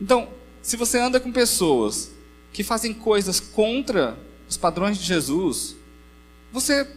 [0.00, 0.28] Então,
[0.62, 2.12] se você anda com pessoas
[2.52, 4.16] que fazem coisas contra
[4.48, 5.74] os padrões de Jesus,
[6.52, 6.88] você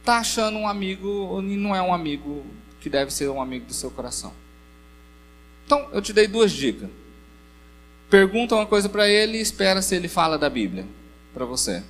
[0.00, 2.44] está achando um amigo e não é um amigo
[2.80, 4.32] que deve ser um amigo do seu coração.
[5.66, 6.88] Então, eu te dei duas dicas.
[8.08, 10.86] Pergunta uma coisa para ele e espera se ele fala da Bíblia
[11.34, 11.82] para você.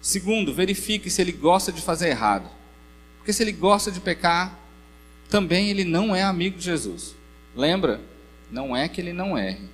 [0.00, 2.50] Segundo, verifique se ele gosta de fazer errado.
[3.16, 4.58] Porque se ele gosta de pecar,
[5.28, 7.14] também ele não é amigo de Jesus.
[7.54, 8.00] Lembra?
[8.50, 9.68] Não é que ele não erre,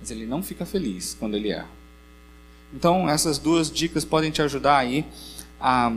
[0.00, 1.68] mas ele não fica feliz quando ele erra.
[2.72, 5.04] Então, essas duas dicas podem te ajudar aí
[5.62, 5.92] a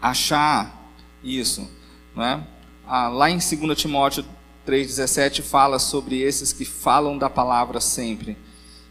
[0.00, 1.68] achar isso.
[2.14, 2.46] Né?
[2.86, 4.24] Lá em 2 Timóteo
[4.66, 8.36] 3,17 fala sobre esses que falam da palavra sempre.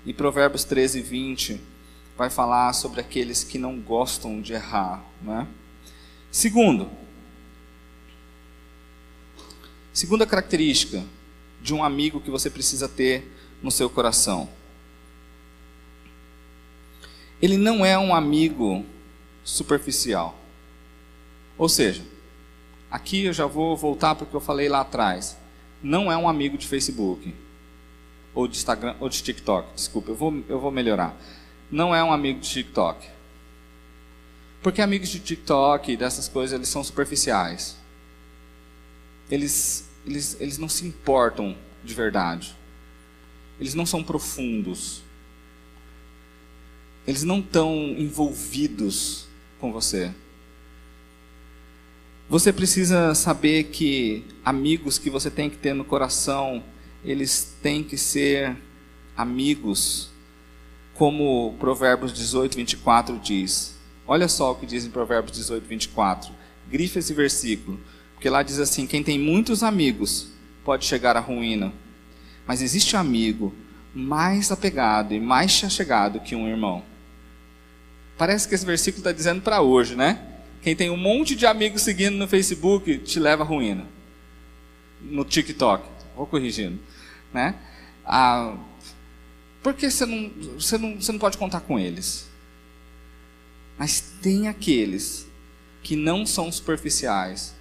[0.06, 1.62] E Provérbios 13, 20
[2.18, 5.04] vai falar sobre aqueles que não gostam de errar.
[5.22, 5.48] Né?
[6.32, 6.90] Segundo,
[9.94, 11.04] segunda característica
[11.62, 13.32] de um amigo que você precisa ter
[13.62, 14.50] no seu coração.
[17.42, 18.84] Ele não é um amigo
[19.48, 20.38] superficial.
[21.58, 22.04] Ou seja,
[22.92, 25.38] aqui eu já vou voltar para o que eu falei lá atrás.
[25.82, 27.34] Não é um amigo de Facebook
[28.36, 29.74] ou de Instagram ou de TikTok.
[29.74, 31.16] Desculpa, eu vou, eu vou melhorar.
[31.72, 33.08] Não é um amigo de TikTok.
[34.62, 37.78] Porque amigos de TikTok dessas coisas, eles são superficiais.
[39.32, 42.54] Eles, eles, eles não se importam de verdade.
[43.60, 45.04] Eles não são profundos.
[47.08, 49.27] eles não estão envolvidos
[49.60, 50.12] com você.
[52.30, 56.62] Você precisa saber que amigos que você tem que ter no coração,
[57.04, 58.58] eles têm que ser
[59.16, 60.10] amigos,
[60.94, 63.78] como Provérbios 18, 24 diz.
[64.06, 66.34] Olha só o que diz em Provérbios 18, 24.
[66.70, 67.80] Grife esse versículo,
[68.14, 70.28] porque lá diz assim: Quem tem muitos amigos
[70.66, 71.72] pode chegar à ruína,
[72.46, 73.56] mas existe um amigo
[73.94, 76.84] mais apegado e mais chegado que um irmão.
[78.18, 80.38] Parece que esse versículo está dizendo para hoje, né?
[80.62, 83.86] Quem tem um monte de amigos seguindo no Facebook te leva à ruína.
[85.02, 86.80] No TikTok, vou corrigindo,
[87.32, 87.56] né?
[88.04, 88.58] Ah,
[89.62, 92.28] porque você não, você, não, você não pode contar com eles.
[93.78, 95.28] Mas tem aqueles
[95.84, 97.54] que não são superficiais,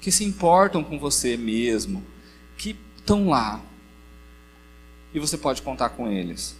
[0.00, 2.04] que se importam com você mesmo,
[2.56, 3.60] que estão lá.
[5.12, 6.56] E você pode contar com eles.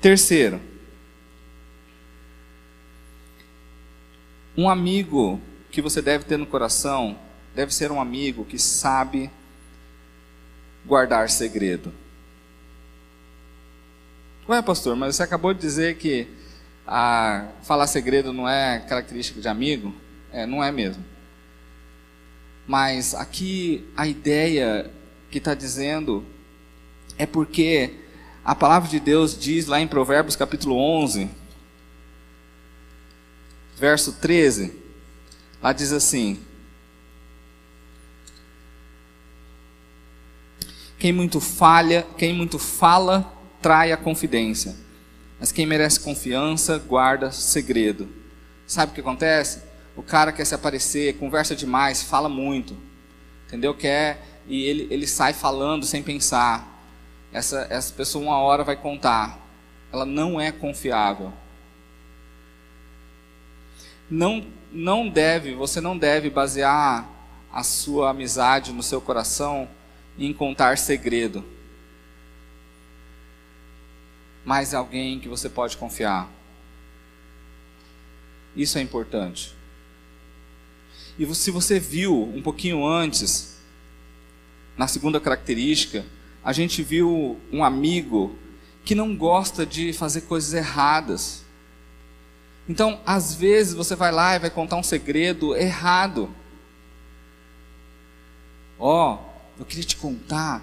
[0.00, 0.60] Terceiro,
[4.58, 5.40] um amigo
[5.70, 7.16] que você deve ter no coração
[7.54, 9.30] deve ser um amigo que sabe
[10.84, 11.92] guardar segredo.
[14.48, 16.26] Ué, pastor, mas você acabou de dizer que
[16.84, 19.94] a, falar segredo não é característica de amigo?
[20.32, 21.04] É, não é mesmo.
[22.66, 24.90] Mas aqui a ideia
[25.30, 26.26] que está dizendo
[27.16, 27.94] é porque
[28.44, 31.30] a palavra de Deus diz lá em Provérbios capítulo 11,
[33.78, 34.72] verso 13,
[35.62, 36.40] lá diz assim:
[40.98, 44.74] Quem muito falha, quem muito fala, trai a confidência.
[45.38, 48.08] Mas quem merece confiança, guarda segredo.
[48.66, 49.62] Sabe o que acontece?
[49.96, 52.76] O cara quer se aparecer, conversa demais, fala muito.
[53.46, 53.72] Entendeu?
[53.74, 56.82] Quer e ele, ele sai falando sem pensar.
[57.32, 59.38] Essa, essa pessoa uma hora vai contar.
[59.92, 61.32] Ela não é confiável.
[64.10, 67.08] Não, não deve, você não deve basear
[67.52, 69.68] a sua amizade no seu coração
[70.18, 71.44] em contar segredo
[74.48, 76.26] mas alguém que você pode confiar.
[78.56, 79.54] Isso é importante.
[81.18, 83.58] E se você viu um pouquinho antes,
[84.74, 86.06] na segunda característica,
[86.42, 88.38] a gente viu um amigo
[88.86, 91.44] que não gosta de fazer coisas erradas.
[92.68, 96.28] Então, às vezes você vai lá e vai contar um segredo errado.
[98.78, 100.62] Ó, oh, eu queria te contar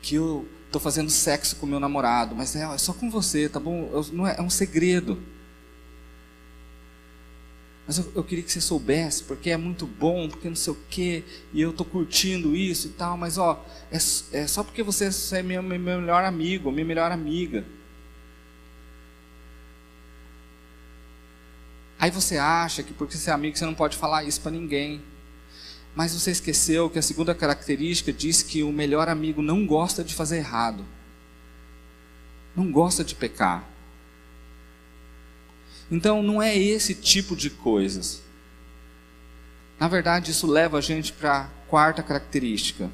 [0.00, 3.60] que eu estou fazendo sexo com meu namorado, mas é, é, só com você, tá
[3.60, 3.88] bom?
[3.92, 5.22] Eu, não é, é um segredo.
[7.86, 10.78] Mas eu, eu, queria que você soubesse, porque é muito bom, porque não sei o
[10.88, 11.22] quê,
[11.52, 15.42] e eu estou curtindo isso e tal, mas ó, é, é só porque você é
[15.42, 17.66] meu, meu melhor amigo, minha melhor amiga.
[22.02, 25.00] Aí você acha que porque você é amigo você não pode falar isso para ninguém.
[25.94, 30.12] Mas você esqueceu que a segunda característica diz que o melhor amigo não gosta de
[30.12, 30.84] fazer errado.
[32.56, 33.64] Não gosta de pecar.
[35.88, 38.20] Então não é esse tipo de coisas.
[39.78, 42.90] Na verdade, isso leva a gente para a quarta característica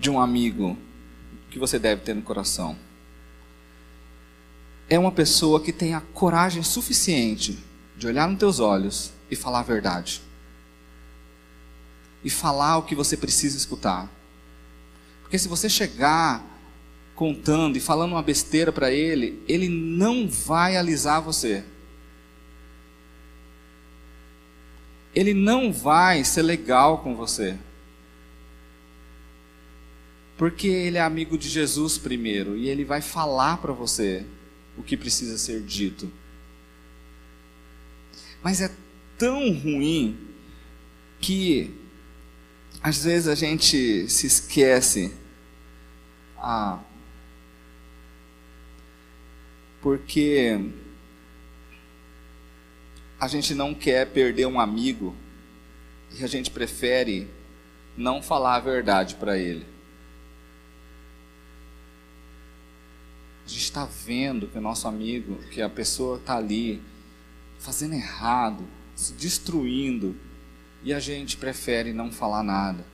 [0.00, 0.76] de um amigo
[1.48, 2.76] que você deve ter no coração.
[4.88, 7.58] É uma pessoa que tem a coragem suficiente
[7.96, 10.22] de olhar nos teus olhos e falar a verdade
[12.26, 14.10] e falar o que você precisa escutar.
[15.22, 16.44] Porque se você chegar
[17.14, 21.62] contando e falando uma besteira para ele, ele não vai alisar você.
[25.14, 27.56] Ele não vai ser legal com você.
[30.36, 34.26] Porque ele é amigo de Jesus primeiro e ele vai falar para você
[34.76, 36.10] o que precisa ser dito.
[38.42, 38.70] Mas é
[39.18, 40.18] tão ruim
[41.20, 41.74] que
[42.82, 45.12] às vezes a gente se esquece.
[46.38, 46.78] Ah,
[49.80, 50.58] porque
[53.18, 55.14] a gente não quer perder um amigo
[56.18, 57.28] e a gente prefere
[57.96, 59.66] não falar a verdade para ele.
[63.46, 66.82] Gente está vendo que o nosso amigo, que a pessoa está ali
[67.58, 70.16] fazendo errado, se destruindo,
[70.82, 72.84] e a gente prefere não falar nada.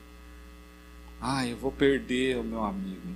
[1.19, 3.15] Ah, eu vou perder o meu amigo.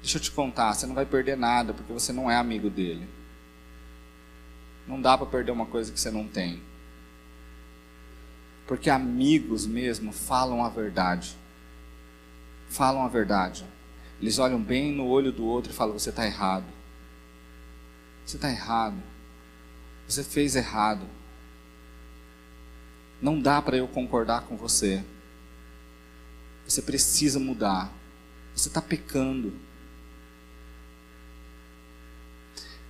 [0.00, 3.08] Deixa eu te contar, você não vai perder nada porque você não é amigo dele.
[4.86, 6.62] Não dá para perder uma coisa que você não tem.
[8.66, 11.36] Porque amigos mesmo falam a verdade.
[12.68, 13.64] Falam a verdade.
[14.20, 16.64] Eles olham bem no olho do outro e falam: você está errado.
[18.24, 19.02] Você está errado.
[20.08, 21.06] Você fez errado.
[23.20, 25.04] Não dá para eu concordar com você.
[26.66, 27.92] Você precisa mudar.
[28.54, 29.54] Você está pecando.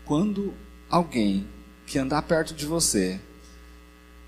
[0.05, 0.55] Quando
[0.89, 1.49] alguém
[1.87, 3.21] que andar perto de você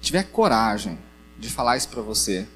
[0.01, 0.99] tiver coragem
[1.39, 2.49] de falar isso para você,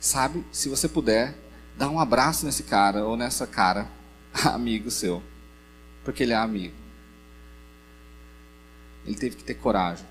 [0.00, 1.34] sabe, se você puder,
[1.76, 3.86] dá um abraço nesse cara ou nessa cara,
[4.32, 5.22] amigo seu,
[6.02, 6.74] porque ele é amigo.
[9.06, 10.06] Ele teve que ter coragem.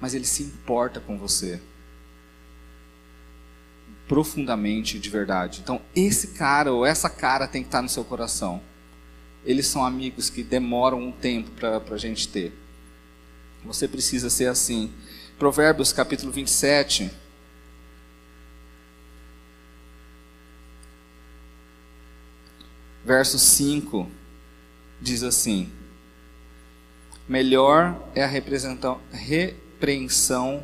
[0.00, 1.60] Mas ele se importa com você.
[4.08, 5.60] Profundamente, de verdade.
[5.62, 8.60] Então, esse cara ou essa cara tem que estar no seu coração.
[9.44, 12.52] Eles são amigos que demoram um tempo para a gente ter.
[13.64, 14.92] Você precisa ser assim.
[15.38, 17.10] Provérbios capítulo 27.
[23.04, 24.08] Verso 5
[25.00, 25.70] diz assim:
[27.28, 29.00] Melhor é a repreensão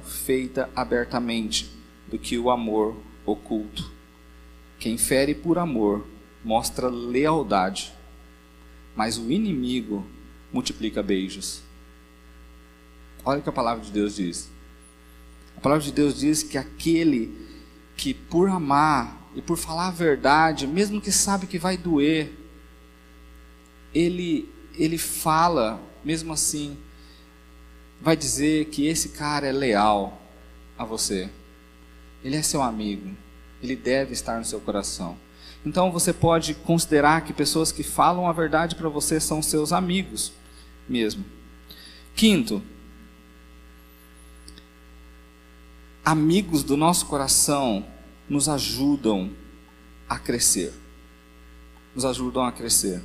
[0.05, 1.69] feita abertamente
[2.09, 3.91] do que o amor oculto.
[4.79, 6.07] Quem fere por amor
[6.45, 7.93] mostra lealdade,
[8.95, 10.07] mas o inimigo
[10.53, 11.63] multiplica beijos.
[13.25, 14.49] Olha o que a palavra de Deus diz.
[15.57, 17.37] A palavra de Deus diz que aquele
[17.97, 22.33] que por amar e por falar a verdade, mesmo que sabe que vai doer,
[23.95, 24.49] ele
[24.79, 26.79] ele fala, mesmo assim,
[28.01, 30.23] vai dizer que esse cara é leal
[30.79, 31.29] a você.
[32.23, 33.11] Ele é seu amigo.
[33.61, 35.17] Ele deve estar no seu coração.
[35.67, 40.33] Então você pode considerar que pessoas que falam a verdade para você são seus amigos
[40.89, 41.25] mesmo.
[42.15, 42.63] Quinto,
[46.05, 47.85] amigos do nosso coração
[48.29, 49.31] nos ajudam
[50.09, 50.73] a crescer.
[51.95, 53.03] Nos ajudam a crescer.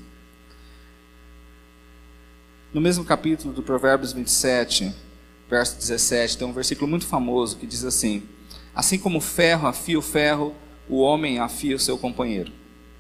[2.74, 4.94] No mesmo capítulo do Provérbios 27,
[5.50, 8.24] verso 17, tem um versículo muito famoso que diz assim:
[8.76, 10.56] Assim como o ferro afia o ferro,
[10.90, 12.52] o homem afia o seu companheiro.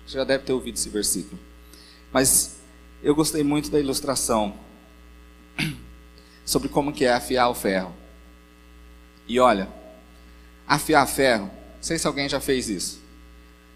[0.05, 1.39] Você já deve ter ouvido esse versículo.
[2.11, 2.57] Mas
[3.01, 4.53] eu gostei muito da ilustração
[6.45, 7.93] sobre como que é afiar o ferro.
[9.27, 9.67] E olha,
[10.67, 11.49] afiar ferro.
[11.83, 13.01] Não sei se alguém já fez isso.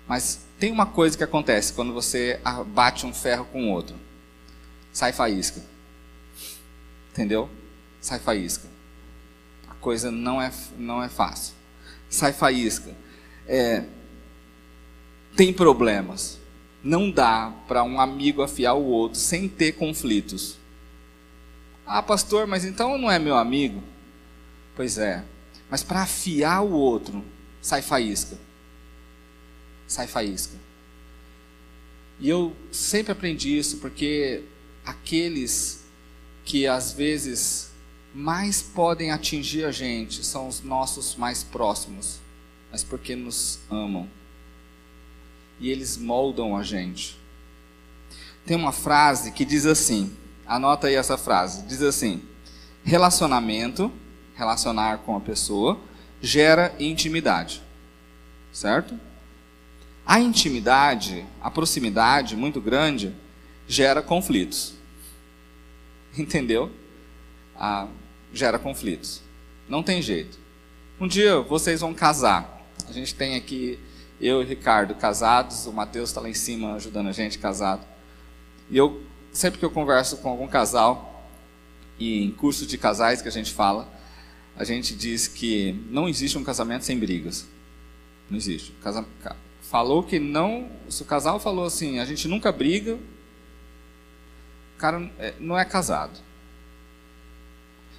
[0.07, 3.97] Mas tem uma coisa que acontece quando você bate um ferro com outro.
[4.93, 5.61] Sai faísca.
[7.11, 7.49] Entendeu?
[7.99, 8.65] Sai faísca.
[9.67, 11.53] A coisa não é, não é fácil.
[12.09, 12.95] Sai faísca.
[13.45, 13.83] É,
[15.35, 16.39] tem problemas.
[16.81, 20.57] Não dá para um amigo afiar o outro sem ter conflitos.
[21.85, 23.83] Ah, pastor, mas então não é meu amigo?
[24.77, 25.25] Pois é,
[25.69, 27.21] mas para afiar o outro,
[27.68, 28.38] sai faísca.
[29.86, 30.55] Sai faísca.
[32.18, 34.45] E eu sempre aprendi isso porque
[34.86, 35.84] aqueles
[36.45, 37.72] que às vezes
[38.15, 42.20] mais podem atingir a gente são os nossos mais próximos,
[42.72, 44.09] mas porque nos amam.
[45.59, 47.20] E eles moldam a gente.
[48.45, 50.15] Tem uma frase que diz assim:
[50.45, 51.63] anota aí essa frase.
[51.63, 52.24] Diz assim:
[52.86, 53.91] relacionamento
[54.36, 55.78] relacionar com a pessoa,
[56.22, 57.61] gera intimidade.
[58.51, 58.99] Certo?
[60.05, 63.13] A intimidade, a proximidade muito grande,
[63.68, 64.74] gera conflitos.
[66.18, 66.72] Entendeu?
[67.55, 67.88] Ah,
[68.34, 69.22] gera conflitos.
[69.68, 70.39] Não tem jeito.
[70.99, 72.65] Um dia vocês vão casar.
[72.88, 73.80] A gente tem aqui
[74.20, 77.86] eu e Ricardo casados, o Matheus está lá em cima ajudando a gente casado.
[78.70, 81.30] E eu sempre que eu converso com algum casal
[81.99, 83.88] e em curso de casais que a gente fala,
[84.57, 87.47] a gente diz que não existe um casamento sem brigas.
[88.29, 88.73] Não existe.
[89.61, 90.69] Falou que não.
[90.89, 92.95] Se o casal falou assim, a gente nunca briga,
[94.75, 96.19] o cara é, não é casado.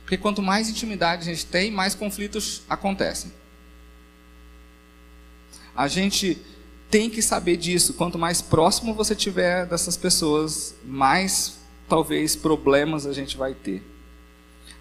[0.02, 3.32] Porque quanto mais intimidade a gente tem, mais conflitos acontecem.
[5.76, 6.42] A gente
[6.90, 7.94] tem que saber disso.
[7.94, 13.82] Quanto mais próximo você tiver dessas pessoas, mais talvez problemas a gente vai ter.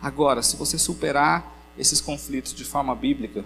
[0.02, 3.46] Agora, se você superar esses conflitos de forma bíblica,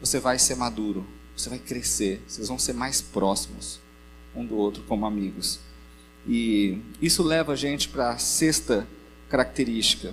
[0.00, 1.06] você vai ser maduro,
[1.36, 3.80] você vai crescer, vocês vão ser mais próximos
[4.34, 5.58] um do outro como amigos.
[6.28, 8.86] E isso leva a gente para a sexta
[9.30, 10.12] característica,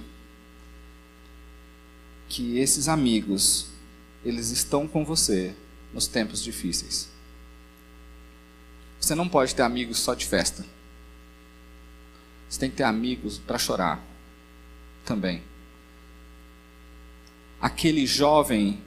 [2.30, 3.68] que esses amigos,
[4.24, 5.54] eles estão com você
[5.94, 7.10] nos tempos difíceis.
[9.00, 10.66] Você não pode ter amigos só de festa.
[12.50, 14.02] Você tem que ter amigos para chorar
[15.04, 15.44] também
[17.64, 18.78] aquele jovem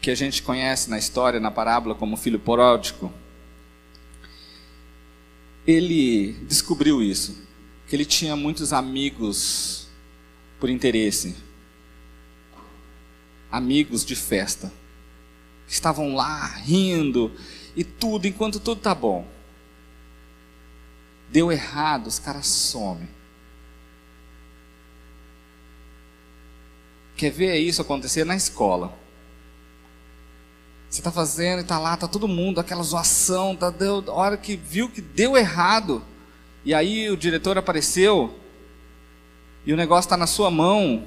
[0.00, 3.12] que a gente conhece na história, na parábola, como filho pródigo.
[5.66, 7.46] ele descobriu isso,
[7.86, 9.88] que ele tinha muitos amigos
[10.58, 11.36] por interesse,
[13.52, 14.72] amigos de festa,
[15.66, 17.30] que estavam lá rindo
[17.76, 19.26] e tudo, enquanto tudo tá bom.
[21.30, 23.08] Deu errado, os caras somem.
[27.16, 28.92] Quer ver isso acontecer na escola?
[30.88, 34.56] Você está fazendo e está lá, está todo mundo, aquela zoação, tá, deu, hora que
[34.56, 36.04] viu que deu errado,
[36.64, 38.38] e aí o diretor apareceu,
[39.66, 41.04] e o negócio está na sua mão,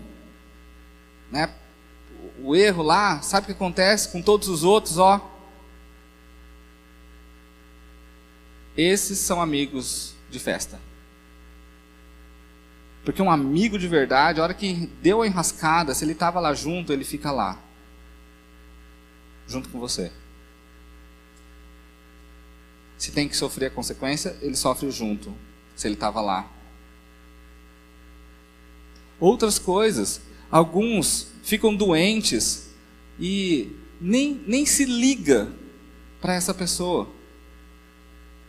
[1.31, 1.49] né?
[2.39, 5.21] o erro lá, sabe o que acontece com todos os outros, ó?
[8.75, 10.79] Esses são amigos de festa.
[13.07, 16.53] Porque um amigo de verdade, a hora que deu a enrascada, se ele estava lá
[16.53, 17.57] junto, ele fica lá
[19.47, 20.11] junto com você.
[22.97, 25.33] Se tem que sofrer a consequência, ele sofre junto,
[25.73, 26.51] se ele estava lá.
[29.21, 30.19] Outras coisas,
[30.51, 32.71] alguns ficam doentes
[33.17, 35.49] e nem, nem se liga
[36.19, 37.07] para essa pessoa.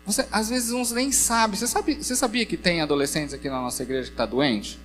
[0.09, 1.55] Você, às vezes uns nem sabe.
[1.55, 1.97] Você, sabe.
[1.97, 4.81] você sabia que tem adolescentes aqui na nossa igreja que está doente?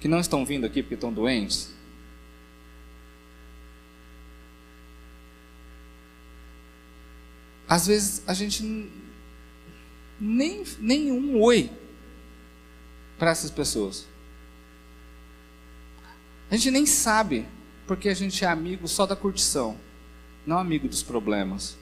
[0.00, 1.70] Que não estão vindo aqui porque estão doentes?
[7.68, 8.90] Às vezes a gente
[10.18, 11.70] nem nenhum oi
[13.16, 14.08] para essas pessoas.
[16.50, 17.46] A gente nem sabe
[17.86, 19.78] porque a gente é amigo só da curtição,
[20.44, 21.78] não amigo dos problemas.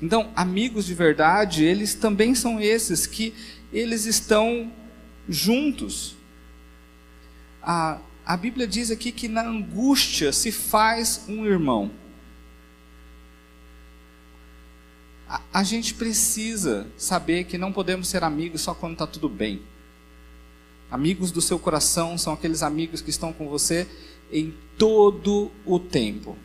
[0.00, 3.34] Então, amigos de verdade, eles também são esses que
[3.72, 4.72] eles estão
[5.28, 6.16] juntos.
[7.62, 11.90] A, a Bíblia diz aqui que na angústia se faz um irmão.
[15.28, 19.60] A, a gente precisa saber que não podemos ser amigos só quando está tudo bem.
[20.90, 23.86] Amigos do seu coração são aqueles amigos que estão com você
[24.32, 26.36] em todo o tempo.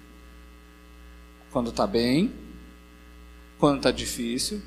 [1.52, 2.34] Quando está bem,
[3.58, 4.62] quando está difícil,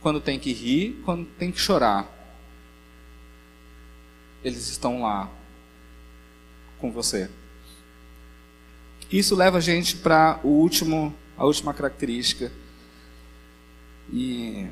[0.00, 2.08] quando tem que rir, quando tem que chorar.
[4.42, 5.30] Eles estão lá
[6.78, 7.28] com você.
[9.10, 12.52] Isso leva a gente para o último, a última característica
[14.10, 14.66] e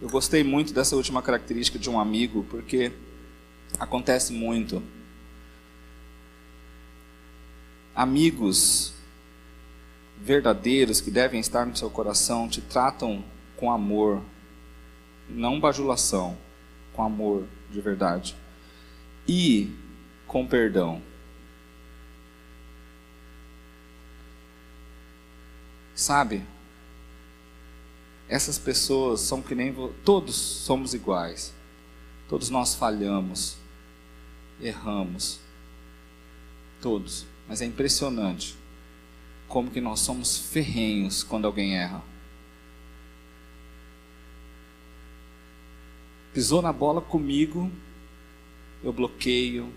[0.00, 2.92] eu gostei muito dessa última característica de um amigo, porque
[3.78, 4.82] acontece muito.
[7.94, 8.93] Amigos
[10.24, 13.22] verdadeiros que devem estar no seu coração te tratam
[13.58, 14.22] com amor,
[15.28, 16.34] não bajulação,
[16.94, 18.34] com amor de verdade
[19.28, 19.70] e
[20.26, 21.02] com perdão.
[25.94, 26.42] Sabe?
[28.26, 29.74] Essas pessoas são que nem
[30.06, 31.52] todos somos iguais.
[32.30, 33.58] Todos nós falhamos,
[34.58, 35.38] erramos.
[36.80, 37.26] Todos.
[37.46, 38.63] Mas é impressionante
[39.48, 42.02] como que nós somos ferrenhos quando alguém erra.
[46.32, 47.70] Pisou na bola comigo,
[48.82, 49.72] eu bloqueio,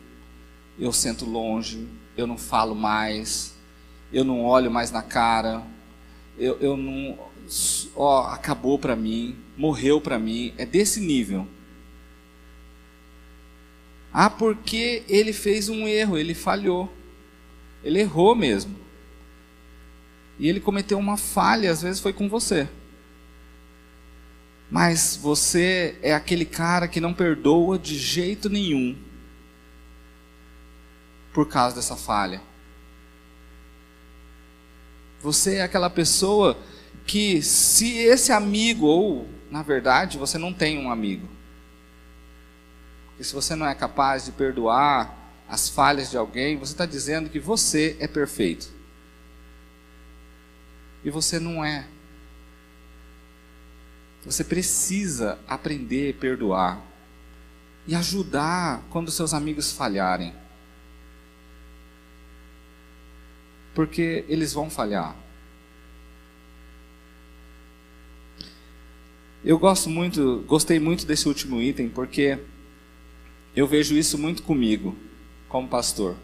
[0.80, 3.56] eu sento longe, eu não falo mais,
[4.12, 5.64] eu não olho mais na cara,
[6.38, 7.18] eu, eu não
[7.96, 11.48] ó, acabou para mim, morreu para mim, é desse nível.
[14.12, 16.92] Ah, porque ele fez um erro, ele falhou.
[17.84, 18.76] Ele errou mesmo.
[20.40, 22.68] E ele cometeu uma falha, às vezes foi com você.
[24.70, 28.98] Mas você é aquele cara que não perdoa de jeito nenhum
[31.34, 32.42] por causa dessa falha.
[35.22, 36.58] Você é aquela pessoa
[37.06, 41.28] que se esse amigo, ou na verdade você não tem um amigo,
[43.20, 45.16] e se você não é capaz de perdoar
[45.50, 48.77] as falhas de alguém, você está dizendo que você é perfeito.
[51.08, 51.88] E você não é.
[54.26, 56.82] Você precisa aprender a perdoar
[57.88, 60.34] e ajudar quando seus amigos falharem.
[63.74, 65.16] Porque eles vão falhar.
[69.46, 72.38] Eu gosto muito, gostei muito desse último item porque
[73.56, 74.94] eu vejo isso muito comigo,
[75.48, 76.18] como pastor.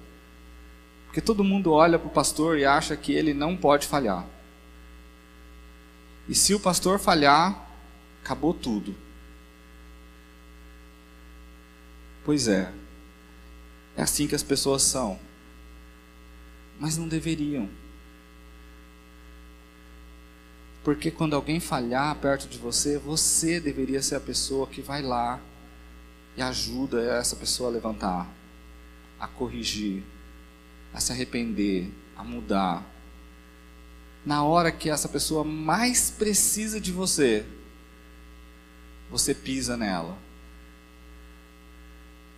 [1.05, 4.27] Porque todo mundo olha para o pastor e acha que ele não pode falhar.
[6.28, 7.67] E se o pastor falhar,
[8.24, 8.95] acabou tudo.
[12.24, 12.71] Pois é,
[13.97, 15.19] é assim que as pessoas são.
[16.80, 17.69] Mas não deveriam.
[20.84, 25.39] Porque quando alguém falhar perto de você, você deveria ser a pessoa que vai lá
[26.36, 28.28] e ajuda essa pessoa a levantar,
[29.19, 30.03] a corrigir,
[30.93, 32.93] a se arrepender, a mudar.
[34.26, 37.45] Na hora que essa pessoa mais precisa de você,
[39.09, 40.17] você pisa nela.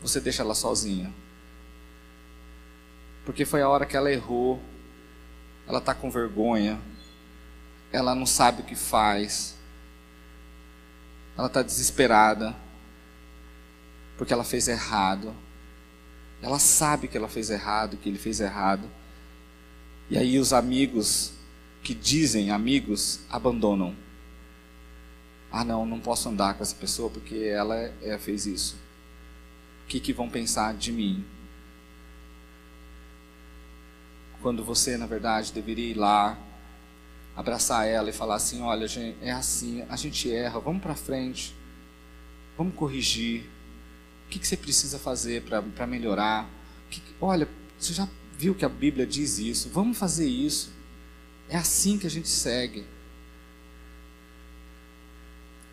[0.02, 1.14] Você deixa ela sozinha.
[3.24, 4.62] Porque foi a hora que ela errou,
[5.68, 6.80] ela está com vergonha,
[7.92, 9.56] ela não sabe o que faz,
[11.38, 12.56] ela está desesperada,
[14.18, 15.34] porque ela fez errado.
[16.42, 18.90] Ela sabe que ela fez errado, que ele fez errado.
[20.10, 21.35] E aí os amigos
[21.86, 23.96] que dizem amigos abandonam.
[25.52, 28.76] Ah, não, não posso andar com essa pessoa porque ela é, fez isso.
[29.84, 31.24] O que, que vão pensar de mim?
[34.42, 36.36] Quando você, na verdade, deveria ir lá,
[37.36, 38.88] abraçar ela e falar assim: olha,
[39.22, 41.56] é assim, a gente erra, vamos para frente,
[42.58, 43.44] vamos corrigir.
[44.26, 46.50] O que, que você precisa fazer para melhorar?
[46.90, 49.70] Que, olha, você já viu que a Bíblia diz isso?
[49.70, 50.74] Vamos fazer isso.
[51.50, 52.86] É assim que a gente segue.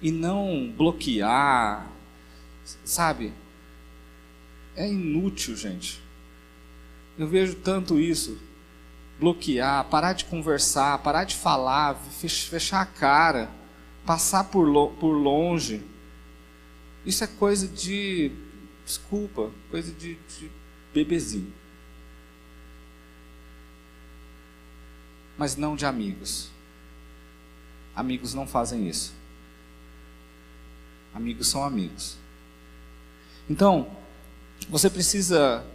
[0.00, 1.90] E não bloquear,
[2.84, 3.32] sabe?
[4.74, 6.02] É inútil, gente.
[7.18, 8.38] Eu vejo tanto isso
[9.22, 13.50] bloquear, parar de conversar, parar de falar, fechar a cara,
[14.04, 15.80] passar por, por longe.
[17.06, 18.32] Isso é coisa de,
[18.84, 20.50] desculpa, coisa de, de
[20.92, 21.52] bebezinho.
[25.42, 26.50] Mas não de amigos.
[27.96, 29.12] Amigos não fazem isso.
[31.12, 32.16] Amigos são amigos.
[33.50, 33.90] Então,
[34.68, 35.66] você precisa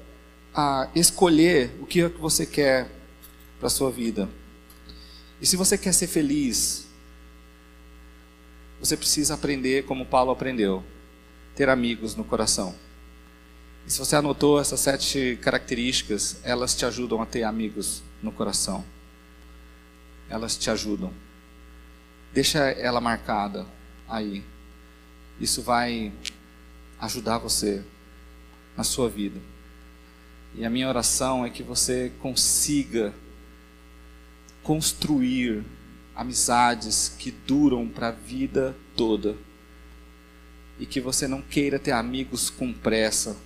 [0.55, 2.89] ah, escolher o que, é que você quer
[3.59, 4.29] para a sua vida.
[5.41, 6.87] E se você quer ser feliz,
[8.79, 10.81] você precisa aprender como Paulo aprendeu,
[11.57, 12.73] ter amigos no coração.
[13.85, 18.85] E se você anotou essas sete características, elas te ajudam a ter amigos no coração.
[20.29, 21.13] Elas te ajudam.
[22.33, 23.65] Deixa ela marcada
[24.07, 24.43] aí.
[25.39, 26.11] Isso vai
[26.99, 27.83] ajudar você
[28.75, 29.39] na sua vida.
[30.55, 33.13] E a minha oração é que você consiga
[34.63, 35.63] construir
[36.15, 39.35] amizades que duram para a vida toda.
[40.79, 43.37] E que você não queira ter amigos com pressa,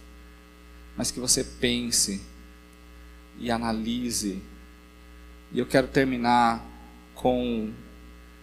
[0.97, 2.21] mas que você pense
[3.39, 4.41] e analise.
[5.51, 6.65] E eu quero terminar
[7.21, 7.71] com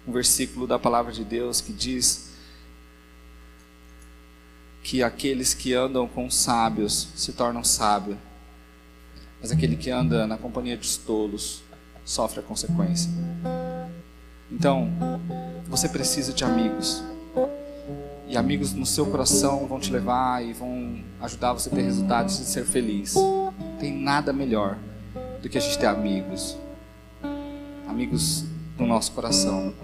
[0.06, 2.28] um versículo da palavra de Deus que diz
[4.82, 8.16] que aqueles que andam com sábios se tornam sábios,
[9.40, 11.62] mas aquele que anda na companhia dos tolos
[12.04, 13.10] sofre a consequência.
[14.50, 14.90] Então,
[15.66, 17.02] você precisa de amigos.
[18.26, 22.38] E amigos no seu coração vão te levar e vão ajudar você a ter resultados
[22.38, 23.14] e ser feliz.
[23.14, 24.78] Não tem nada melhor
[25.42, 26.56] do que a gente ter amigos.
[27.86, 28.44] Amigos
[28.78, 29.74] no nosso coração.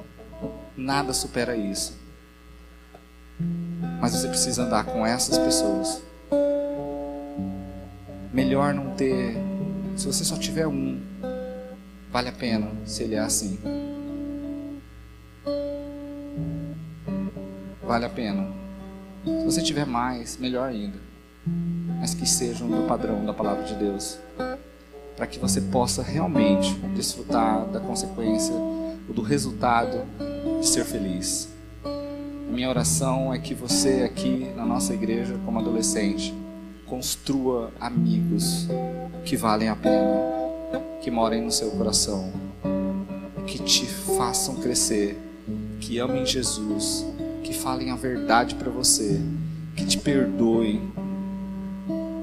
[0.76, 1.98] Nada supera isso.
[4.00, 6.02] Mas você precisa andar com essas pessoas.
[8.32, 9.36] Melhor não ter.
[9.96, 11.00] Se você só tiver um,
[12.14, 13.58] Vale a pena se ele é assim.
[17.82, 18.46] Vale a pena.
[19.24, 20.96] Se você tiver mais, melhor ainda.
[21.98, 24.16] Mas que sejam do padrão da palavra de Deus.
[25.16, 28.54] Para que você possa realmente desfrutar da consequência,
[29.08, 30.02] ou do resultado
[30.60, 31.48] de ser feliz.
[32.50, 36.32] Minha oração é que você aqui na nossa igreja, como adolescente,
[36.86, 38.68] construa amigos
[39.24, 40.34] que valem a pena
[41.04, 42.32] que morem no seu coração,
[43.46, 45.18] que te façam crescer,
[45.78, 47.04] que amem Jesus,
[47.42, 49.20] que falem a verdade para você,
[49.76, 50.80] que te perdoem,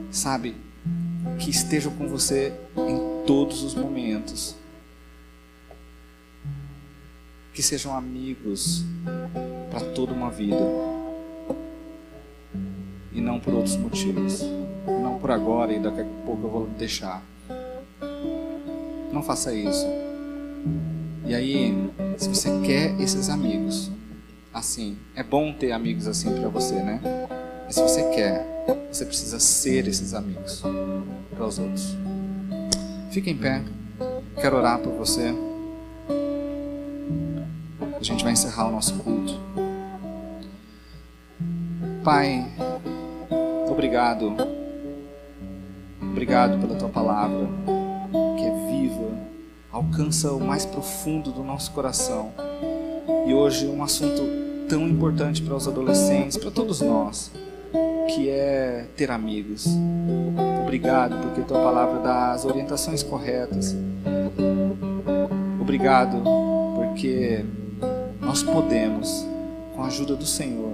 [0.10, 0.56] sabe?
[1.38, 4.56] Que estejam com você em todos os momentos,
[7.54, 8.84] que sejam amigos
[9.70, 10.64] para toda uma vida
[13.14, 14.42] e não por outros motivos,
[15.02, 17.24] não por agora e daqui a pouco eu vou deixar.
[19.12, 19.86] Não faça isso.
[21.26, 21.74] E aí,
[22.18, 23.92] se você quer esses amigos,
[24.54, 27.02] assim, é bom ter amigos assim para você, né?
[27.66, 28.46] Mas se você quer,
[28.92, 30.64] você precisa ser esses amigos
[31.36, 31.96] para os outros.
[33.12, 33.62] Fique em pé.
[34.40, 35.34] Quero orar por você.
[38.02, 39.40] A gente vai encerrar o nosso culto.
[42.04, 42.44] Pai,
[43.70, 44.36] obrigado.
[46.02, 47.48] Obrigado pela tua palavra
[48.12, 49.08] que é viva,
[49.72, 52.32] alcança o mais profundo do nosso coração
[53.28, 54.24] E hoje um assunto
[54.68, 57.32] tão importante para os adolescentes, para todos nós,
[58.08, 59.68] que é ter amigos.
[60.64, 63.76] Obrigado porque tua palavra dá as orientações corretas.
[65.62, 66.24] Obrigado
[66.76, 67.46] porque
[68.32, 69.28] nós podemos,
[69.76, 70.72] com a ajuda do Senhor,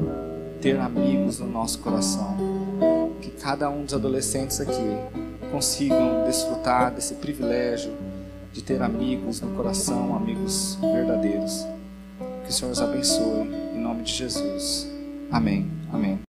[0.62, 2.38] ter amigos no nosso coração.
[3.20, 4.96] Que cada um dos adolescentes aqui
[5.52, 7.92] consigam desfrutar desse privilégio
[8.54, 11.66] de ter amigos no coração, amigos verdadeiros.
[12.44, 14.88] Que o Senhor os abençoe, em nome de Jesus.
[15.32, 15.68] Amém.
[15.92, 16.20] Amém.